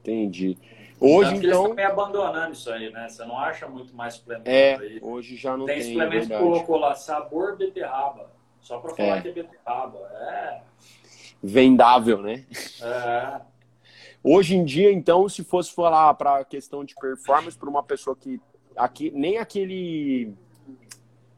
[0.00, 0.58] Entendi.
[0.98, 1.64] Hoje, Tanto então.
[1.64, 3.08] Eles estão abandonando isso aí, né?
[3.08, 4.98] Você não acha muito mais suplemento é, aí.
[5.02, 5.80] Hoje já não tem.
[5.80, 8.30] Tem suplemento que colocou lá sabor beterraba.
[8.60, 9.20] Só para falar é.
[9.20, 9.98] que é beterraba.
[9.98, 10.71] É.
[11.42, 12.44] Vendável, né?
[12.80, 13.40] É.
[14.22, 18.14] Hoje em dia, então, se fosse falar para a questão de performance, para uma pessoa
[18.14, 18.40] que
[18.76, 20.32] aqui nem aquele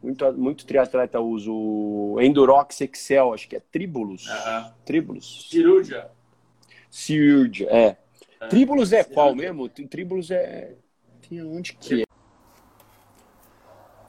[0.03, 4.27] muito, muito triatleta usa o Endurox Excel, acho que é Tribulus.
[4.27, 4.71] Uhum.
[4.85, 5.49] Tribulus.
[5.51, 6.11] Cirurgia.
[6.91, 7.97] Cirurgia, é.
[8.41, 8.47] é.
[8.49, 9.69] Tribulus é qual mesmo?
[9.69, 10.75] Tribulus é.
[11.33, 12.05] Onde que é?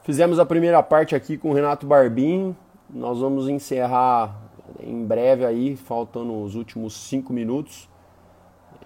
[0.04, 2.56] Fizemos a primeira parte aqui com o Renato Barbim.
[2.90, 4.45] Nós vamos encerrar
[4.80, 7.90] em breve aí, faltando os últimos cinco minutos.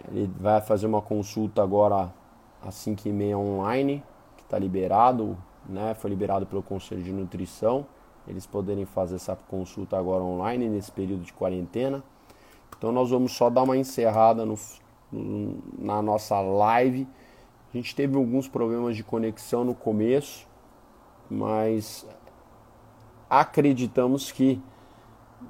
[0.10, 2.14] Ele vai fazer uma consulta agora
[2.62, 4.04] às 5h30 online,
[4.38, 5.38] que está liberado
[5.70, 7.86] né, foi liberado pelo Conselho de Nutrição,
[8.28, 12.04] eles poderem fazer essa consulta agora online nesse período de quarentena.
[12.78, 14.58] Então nós vamos só dar uma encerrada no,
[15.12, 17.08] no, na nossa live.
[17.74, 20.48] A gente teve alguns problemas de conexão no começo,
[21.30, 22.06] mas
[23.30, 24.62] acreditamos que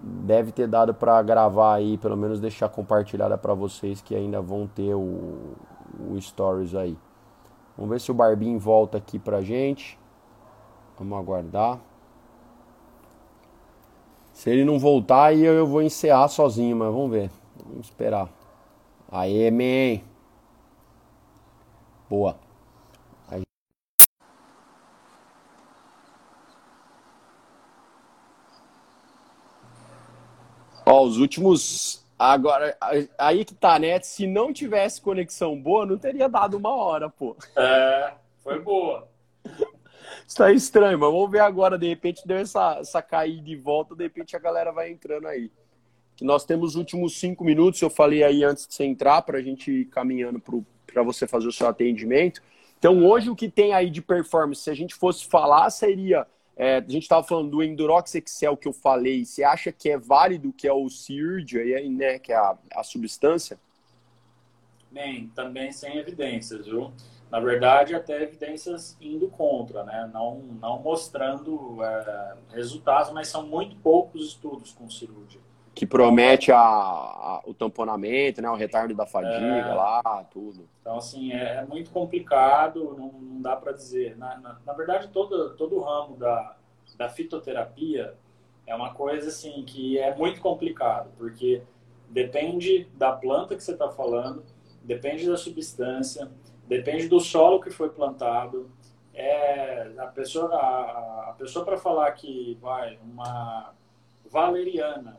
[0.01, 4.67] deve ter dado para gravar aí, pelo menos deixar compartilhada para vocês que ainda vão
[4.67, 5.55] ter o,
[6.09, 6.97] o stories aí.
[7.77, 9.97] Vamos ver se o Barbim volta aqui pra gente.
[10.97, 11.79] Vamos aguardar.
[14.33, 17.31] Se ele não voltar, aí eu vou encerrar sozinho, mas vamos ver.
[17.65, 18.29] Vamos esperar.
[19.11, 20.01] Aê, man.
[22.09, 22.48] Boa.
[30.89, 32.03] Ó, os últimos.
[32.17, 32.75] Agora,
[33.17, 33.99] aí que tá, né?
[34.01, 37.37] Se não tivesse conexão boa, não teria dado uma hora, pô.
[37.55, 38.13] É,
[38.43, 39.07] foi boa.
[40.27, 41.77] Está estranho, mas vamos ver agora.
[41.77, 45.51] De repente deu essa, essa caída de volta, de repente a galera vai entrando aí.
[46.21, 49.41] Nós temos os últimos cinco minutos, eu falei aí antes de você entrar, para a
[49.41, 50.41] gente ir caminhando
[50.87, 52.41] para você fazer o seu atendimento.
[52.79, 56.25] Então, hoje o que tem aí de performance, se a gente fosse falar, seria
[56.59, 59.23] é, a gente estava falando do Endurox Excel que eu falei.
[59.23, 61.57] Você acha que é válido que é o CIRD,
[61.89, 63.57] né, que é a, a substância?
[64.91, 66.91] Bem, também sem evidências, viu?
[67.31, 70.09] Na verdade, até evidências indo contra, né?
[70.13, 75.39] Não, não mostrando é, resultados, mas são muito poucos estudos com cirurgia.
[75.79, 78.49] Que promete a, a, o tamponamento, né?
[78.49, 80.67] O retardo da fadiga é, lá, tudo.
[80.81, 84.17] Então, assim, é, é muito complicado, não, não dá para dizer.
[84.17, 86.57] Na, na, na, verdade, todo, todo o ramo da,
[86.97, 88.13] da fitoterapia
[88.67, 91.61] é uma coisa, assim, que é muito complicado, porque
[92.09, 94.43] depende da planta que você está falando,
[94.83, 96.29] depende da substância,
[96.67, 98.69] depende do solo que foi plantado.
[99.13, 103.78] É, a pessoa, a, a pessoa para falar que vai uma
[104.31, 105.17] valeriana,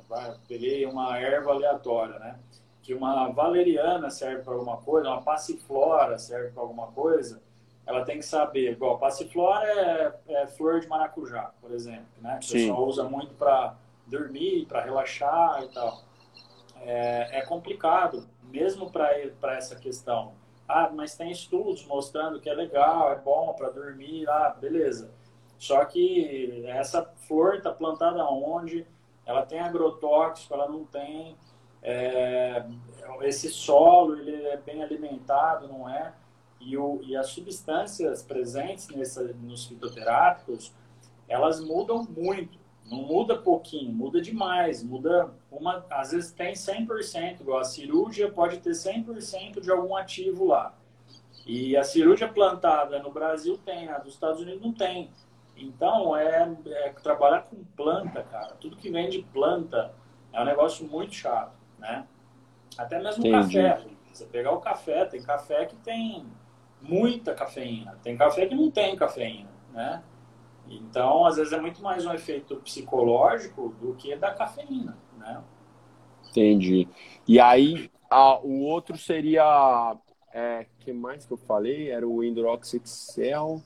[0.48, 2.38] peguei uma erva aleatória, né?
[2.82, 7.40] Que uma valeriana serve para alguma coisa, uma passiflora serve para alguma coisa,
[7.86, 12.38] ela tem que saber, igual passiflora é, é flor de maracujá, por exemplo, né?
[12.40, 16.02] Que o pessoal usa muito para dormir, para relaxar e tal.
[16.82, 20.34] É, é complicado, mesmo para essa questão.
[20.68, 25.10] Ah, mas tem estudos mostrando que é legal, é bom para dormir, ah, beleza.
[25.58, 28.86] Só que essa flor está plantada onde?
[29.30, 31.36] Ela tem agrotóxico, ela não tem.
[31.82, 32.66] É,
[33.22, 36.12] esse solo ele é bem alimentado, não é?
[36.60, 40.74] E, o, e as substâncias presentes nessa, nos fitoterápicos,
[41.28, 42.58] elas mudam muito.
[42.84, 44.82] Não muda pouquinho, muda demais.
[44.82, 50.44] Muda uma, às vezes tem 100%, igual a cirurgia pode ter 100% de algum ativo
[50.44, 50.74] lá.
[51.46, 55.08] E a cirurgia plantada no Brasil tem, a dos Estados Unidos não tem.
[55.60, 58.54] Então, é, é, trabalhar com planta, cara.
[58.54, 59.94] Tudo que vem de planta
[60.32, 62.06] é um negócio muito chato, né?
[62.78, 63.84] Até mesmo o café.
[64.10, 66.26] Você pegar o café, tem café que tem
[66.80, 67.98] muita cafeína.
[68.02, 70.02] Tem café que não tem cafeína, né?
[70.68, 75.42] Então, às vezes é muito mais um efeito psicológico do que da cafeína, né?
[76.30, 76.88] Entendi.
[77.26, 79.96] E aí, a, o outro seria...
[80.32, 81.90] É, que mais que eu falei?
[81.90, 83.60] Era o Excel...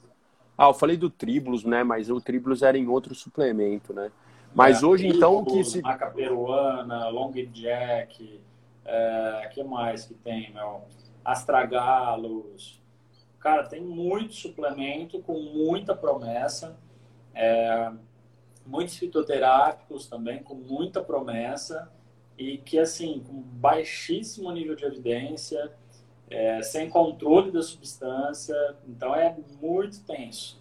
[0.57, 1.83] Ah, eu falei do Tribulus, né?
[1.83, 4.11] Mas o Tribulus era em outro suplemento, né?
[4.55, 5.83] Mas é, hoje, então, que se...
[5.83, 8.41] Maca peruana, Long Jack,
[8.85, 10.83] é, que mais que tem, meu?
[11.25, 12.81] Astragalos.
[13.41, 16.79] Cara, tem muito suplemento com muita promessa.
[17.35, 17.91] É,
[18.65, 21.91] muitos fitoterápicos também com muita promessa
[22.39, 25.73] e que, assim, com baixíssimo nível de evidência
[26.35, 28.57] é, sem controle da substância,
[28.89, 30.61] então é muito tenso.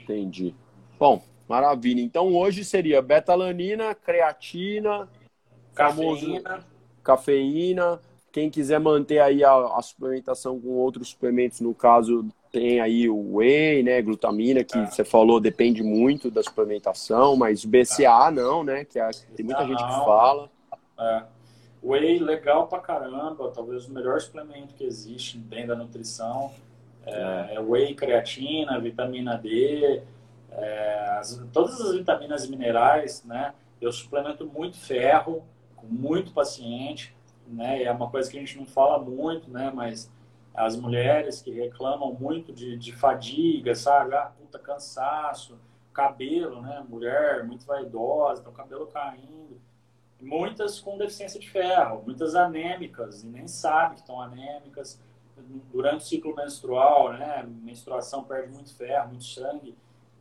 [0.00, 0.54] Entendi.
[0.98, 2.00] Bom, maravilha.
[2.00, 5.08] Então hoje seria betalanina, creatina,
[5.74, 6.40] cafeína.
[6.40, 6.66] Famoso,
[7.04, 8.00] cafeína.
[8.32, 13.36] Quem quiser manter aí a, a, suplementação com outros suplementos, no caso, tem aí o
[13.36, 14.86] whey, né, glutamina, que é.
[14.86, 18.30] você falou, depende muito da suplementação, mas BCA é.
[18.30, 20.50] não, né, que é, tem muita gente que fala.
[20.98, 21.22] É.
[21.82, 26.52] Whey, legal pra caramba, talvez o melhor suplemento que existe dentro da nutrição.
[27.04, 30.00] É, é whey, creatina, vitamina D,
[30.52, 33.52] é, as, todas as vitaminas e minerais, né?
[33.80, 35.42] Eu suplemento muito ferro,
[35.74, 37.16] com muito paciente,
[37.48, 37.82] né?
[37.82, 39.72] É uma coisa que a gente não fala muito, né?
[39.74, 40.08] Mas
[40.54, 44.14] as mulheres que reclamam muito de, de fadiga, sabe?
[44.14, 45.58] Ah, puta, cansaço,
[45.92, 46.84] cabelo, né?
[46.88, 49.60] Mulher muito vaidosa, então cabelo caindo
[50.22, 55.00] muitas com deficiência de ferro, muitas anêmicas, e nem sabe que estão anêmicas.
[55.72, 59.76] Durante o ciclo menstrual, né, menstruação perde muito ferro, muito sangue,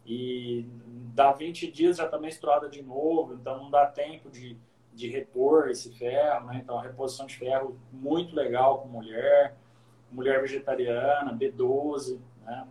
[0.06, 0.66] e
[1.14, 4.58] dá 20 dias já está menstruada de novo, então não dá tempo de,
[4.94, 6.60] de repor esse ferro, né?
[6.64, 9.56] Então a reposição de ferro muito legal com mulher,
[10.12, 12.68] mulher vegetariana, B12, né?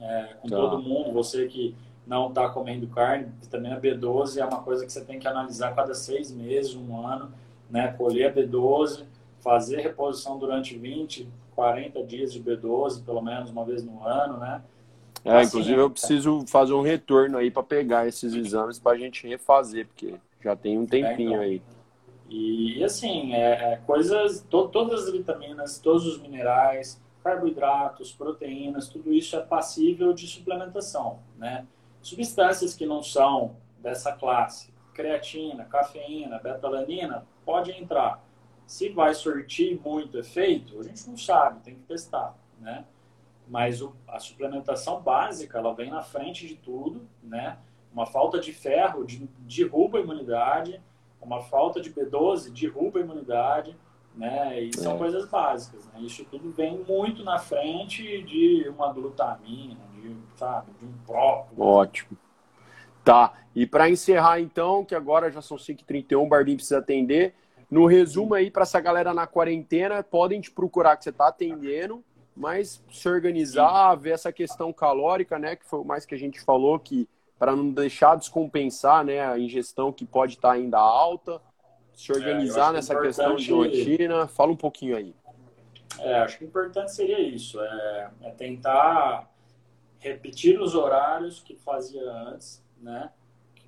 [0.00, 0.56] É, com tá.
[0.56, 1.76] todo mundo, você que
[2.08, 5.94] não está comendo carne, vitamina B12 é uma coisa que você tem que analisar cada
[5.94, 7.30] seis meses, um ano,
[7.70, 7.94] né?
[7.98, 9.04] Colher B12,
[9.40, 14.62] fazer reposição durante 20, 40 dias de B12, pelo menos uma vez no ano, né?
[15.22, 18.98] É, assim, inclusive eu preciso fazer um retorno aí para pegar esses exames para a
[18.98, 21.40] gente refazer, porque já tem um tempinho é, então.
[21.40, 21.62] aí.
[22.30, 29.12] E assim, é, é coisas, to, todas as vitaminas, todos os minerais, carboidratos, proteínas, tudo
[29.12, 31.66] isso é passível de suplementação, né?
[32.02, 38.22] Substâncias que não são dessa classe, creatina, cafeína, betalanina, pode entrar.
[38.66, 42.84] Se vai surtir muito efeito, a gente não sabe, tem que testar, né?
[43.46, 47.58] Mas o, a suplementação básica, ela vem na frente de tudo, né?
[47.92, 50.82] Uma falta de ferro de, derruba a imunidade,
[51.20, 53.76] uma falta de B12 derruba a imunidade,
[54.14, 54.60] né?
[54.60, 54.98] E são é.
[54.98, 56.00] coisas básicas, né?
[56.00, 61.60] Isso tudo vem muito na frente de uma glutamina, de, sabe, de um próprio.
[61.60, 62.16] Ótimo.
[63.04, 63.32] Tá.
[63.54, 67.34] E para encerrar, então, que agora já são 5h31, o Barbim precisa atender.
[67.70, 72.04] No resumo aí, para essa galera na quarentena, podem te procurar que você está atendendo,
[72.36, 75.56] mas se organizar, ver essa questão calórica, né?
[75.56, 79.38] Que foi o mais que a gente falou, que para não deixar descompensar né, a
[79.38, 81.40] ingestão que pode estar tá ainda alta,
[81.94, 83.16] se é, organizar é, nessa importante...
[83.16, 84.26] questão de rotina.
[84.28, 85.14] Fala um pouquinho aí.
[86.00, 89.28] É, acho que o importante seria isso, é, é tentar
[89.98, 93.10] repetir os horários que fazia antes, né?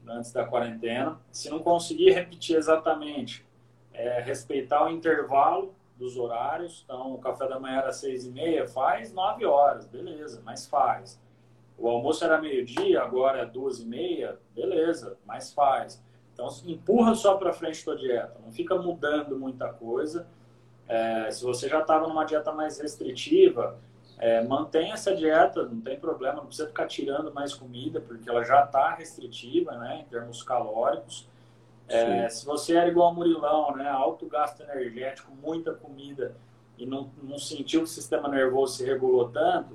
[0.06, 1.20] Antes da quarentena.
[1.30, 3.46] Se não conseguir repetir exatamente,
[3.92, 6.82] é, respeitar o intervalo dos horários.
[6.84, 11.20] Então, o café da manhã era seis e meia, faz nove horas, beleza, mas faz.
[11.76, 16.02] O almoço era meio-dia, agora é duas e meia, beleza, mas faz.
[16.32, 20.26] Então, empurra só para frente tua dieta, não fica mudando muita coisa.
[20.88, 23.78] É, se você já estava numa dieta mais restritiva,
[24.20, 28.44] é, mantenha essa dieta, não tem problema, não precisa ficar tirando mais comida, porque ela
[28.44, 31.26] já está restritiva, né, em termos calóricos.
[31.88, 36.36] É, se você era igual a Murilão, né, alto gasto energético, muita comida,
[36.76, 39.74] e não, não sentiu que o sistema nervoso se regulou tanto,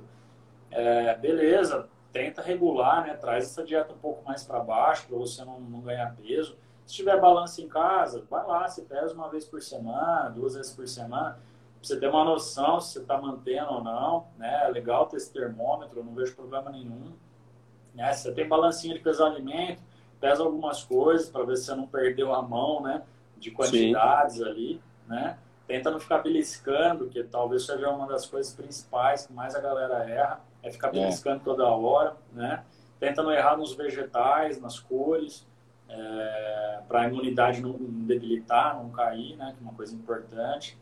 [0.70, 5.44] é, beleza, tenta regular, né, traz essa dieta um pouco mais para baixo, para você
[5.44, 6.56] não, não ganhar peso.
[6.86, 10.72] Se tiver balanço em casa, vai lá, você pesa uma vez por semana, duas vezes
[10.72, 11.40] por semana,
[11.88, 14.66] você ter uma noção se você está mantendo ou não, né?
[14.66, 17.14] É legal ter esse termômetro, eu não vejo problema nenhum.
[17.94, 18.12] Né?
[18.14, 19.82] Se você tem balancinho de pesar alimento,
[20.20, 23.04] pesa algumas coisas para ver se você não perdeu a mão, né?
[23.38, 24.44] De quantidades Sim.
[24.46, 25.38] ali, né?
[25.68, 30.10] Tenta não ficar beliscando, que talvez seja uma das coisas principais que mais a galera
[30.10, 30.92] erra, é ficar é.
[30.92, 31.44] beliscando é.
[31.44, 32.64] toda hora, né?
[33.00, 35.46] Tenta não errar nos vegetais, nas cores,
[35.90, 40.78] é, para a imunidade não debilitar, não cair, né, que é uma coisa importante.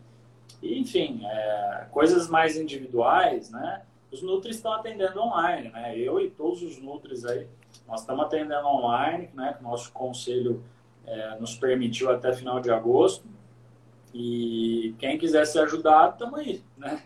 [0.64, 6.64] Enfim, é, coisas mais individuais, né, os Nutris estão atendendo online, né, eu e todos
[6.64, 7.48] os Nutris aí,
[7.88, 10.64] nós estamos atendendo online, né, que o nosso conselho
[11.06, 13.26] é, nos permitiu até final de agosto,
[14.14, 17.04] e quem quiser ser ajudado, estamos aí, né.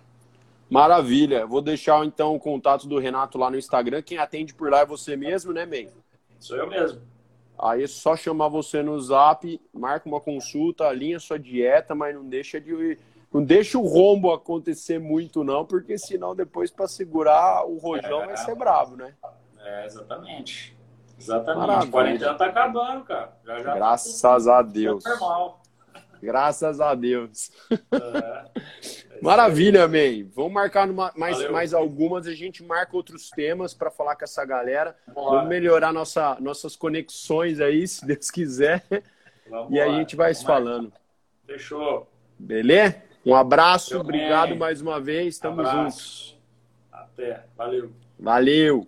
[0.69, 1.45] Maravilha.
[1.45, 4.01] Vou deixar então o contato do Renato lá no Instagram.
[4.01, 5.89] Quem atende por lá é você mesmo, né, May?
[6.39, 7.01] Sou eu mesmo.
[7.57, 12.27] Aí é só chamar você no zap, marca uma consulta, alinha sua dieta, mas não
[12.27, 12.97] deixa de.
[13.33, 18.27] Não deixa o rombo acontecer muito, não, porque senão depois para segurar o rojão é,
[18.27, 19.13] vai ser bravo, né?
[19.59, 20.77] É, exatamente.
[21.19, 21.67] Exatamente.
[21.67, 21.91] Maravilha.
[21.91, 23.33] 40 anos tá acabando, cara.
[23.45, 25.03] Já, já Graças tá a Deus.
[25.03, 25.61] Normal.
[26.21, 27.51] Graças a Deus.
[27.71, 29.21] É.
[29.21, 30.23] Maravilha, May.
[30.23, 34.45] Vamos marcar numa, mais, mais algumas, a gente marca outros temas para falar com essa
[34.45, 34.95] galera.
[35.07, 38.83] Vamos, Vamos melhorar nossa, nossas conexões aí, se Deus quiser.
[39.49, 40.91] Vamos e aí a gente vai se falando.
[41.45, 42.07] Fechou.
[42.37, 43.06] Beleza?
[43.27, 44.57] Um abraço, Fechou obrigado bem.
[44.57, 45.37] mais uma vez.
[45.37, 46.39] Tamo juntos.
[46.89, 47.43] Até.
[47.57, 47.91] Valeu.
[48.17, 48.87] Valeu.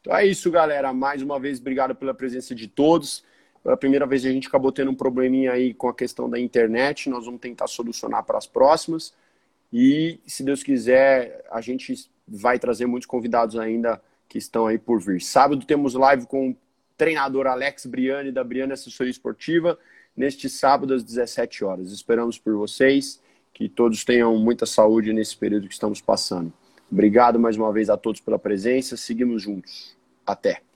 [0.00, 0.92] Então é isso, galera.
[0.92, 3.24] Mais uma vez, obrigado pela presença de todos.
[3.60, 7.10] Pela primeira vez a gente acabou tendo um probleminha aí com a questão da internet.
[7.10, 9.12] Nós vamos tentar solucionar para as próximas.
[9.72, 15.00] E, se Deus quiser, a gente vai trazer muitos convidados ainda que estão aí por
[15.00, 15.20] vir.
[15.20, 16.54] Sábado temos live com
[16.98, 19.78] treinador Alex Briani, da Briani Assessoria Esportiva,
[20.14, 21.92] neste sábado às 17 horas.
[21.92, 23.22] Esperamos por vocês,
[23.54, 26.52] que todos tenham muita saúde nesse período que estamos passando.
[26.90, 28.96] Obrigado mais uma vez a todos pela presença.
[28.96, 29.96] Seguimos juntos.
[30.26, 30.67] Até.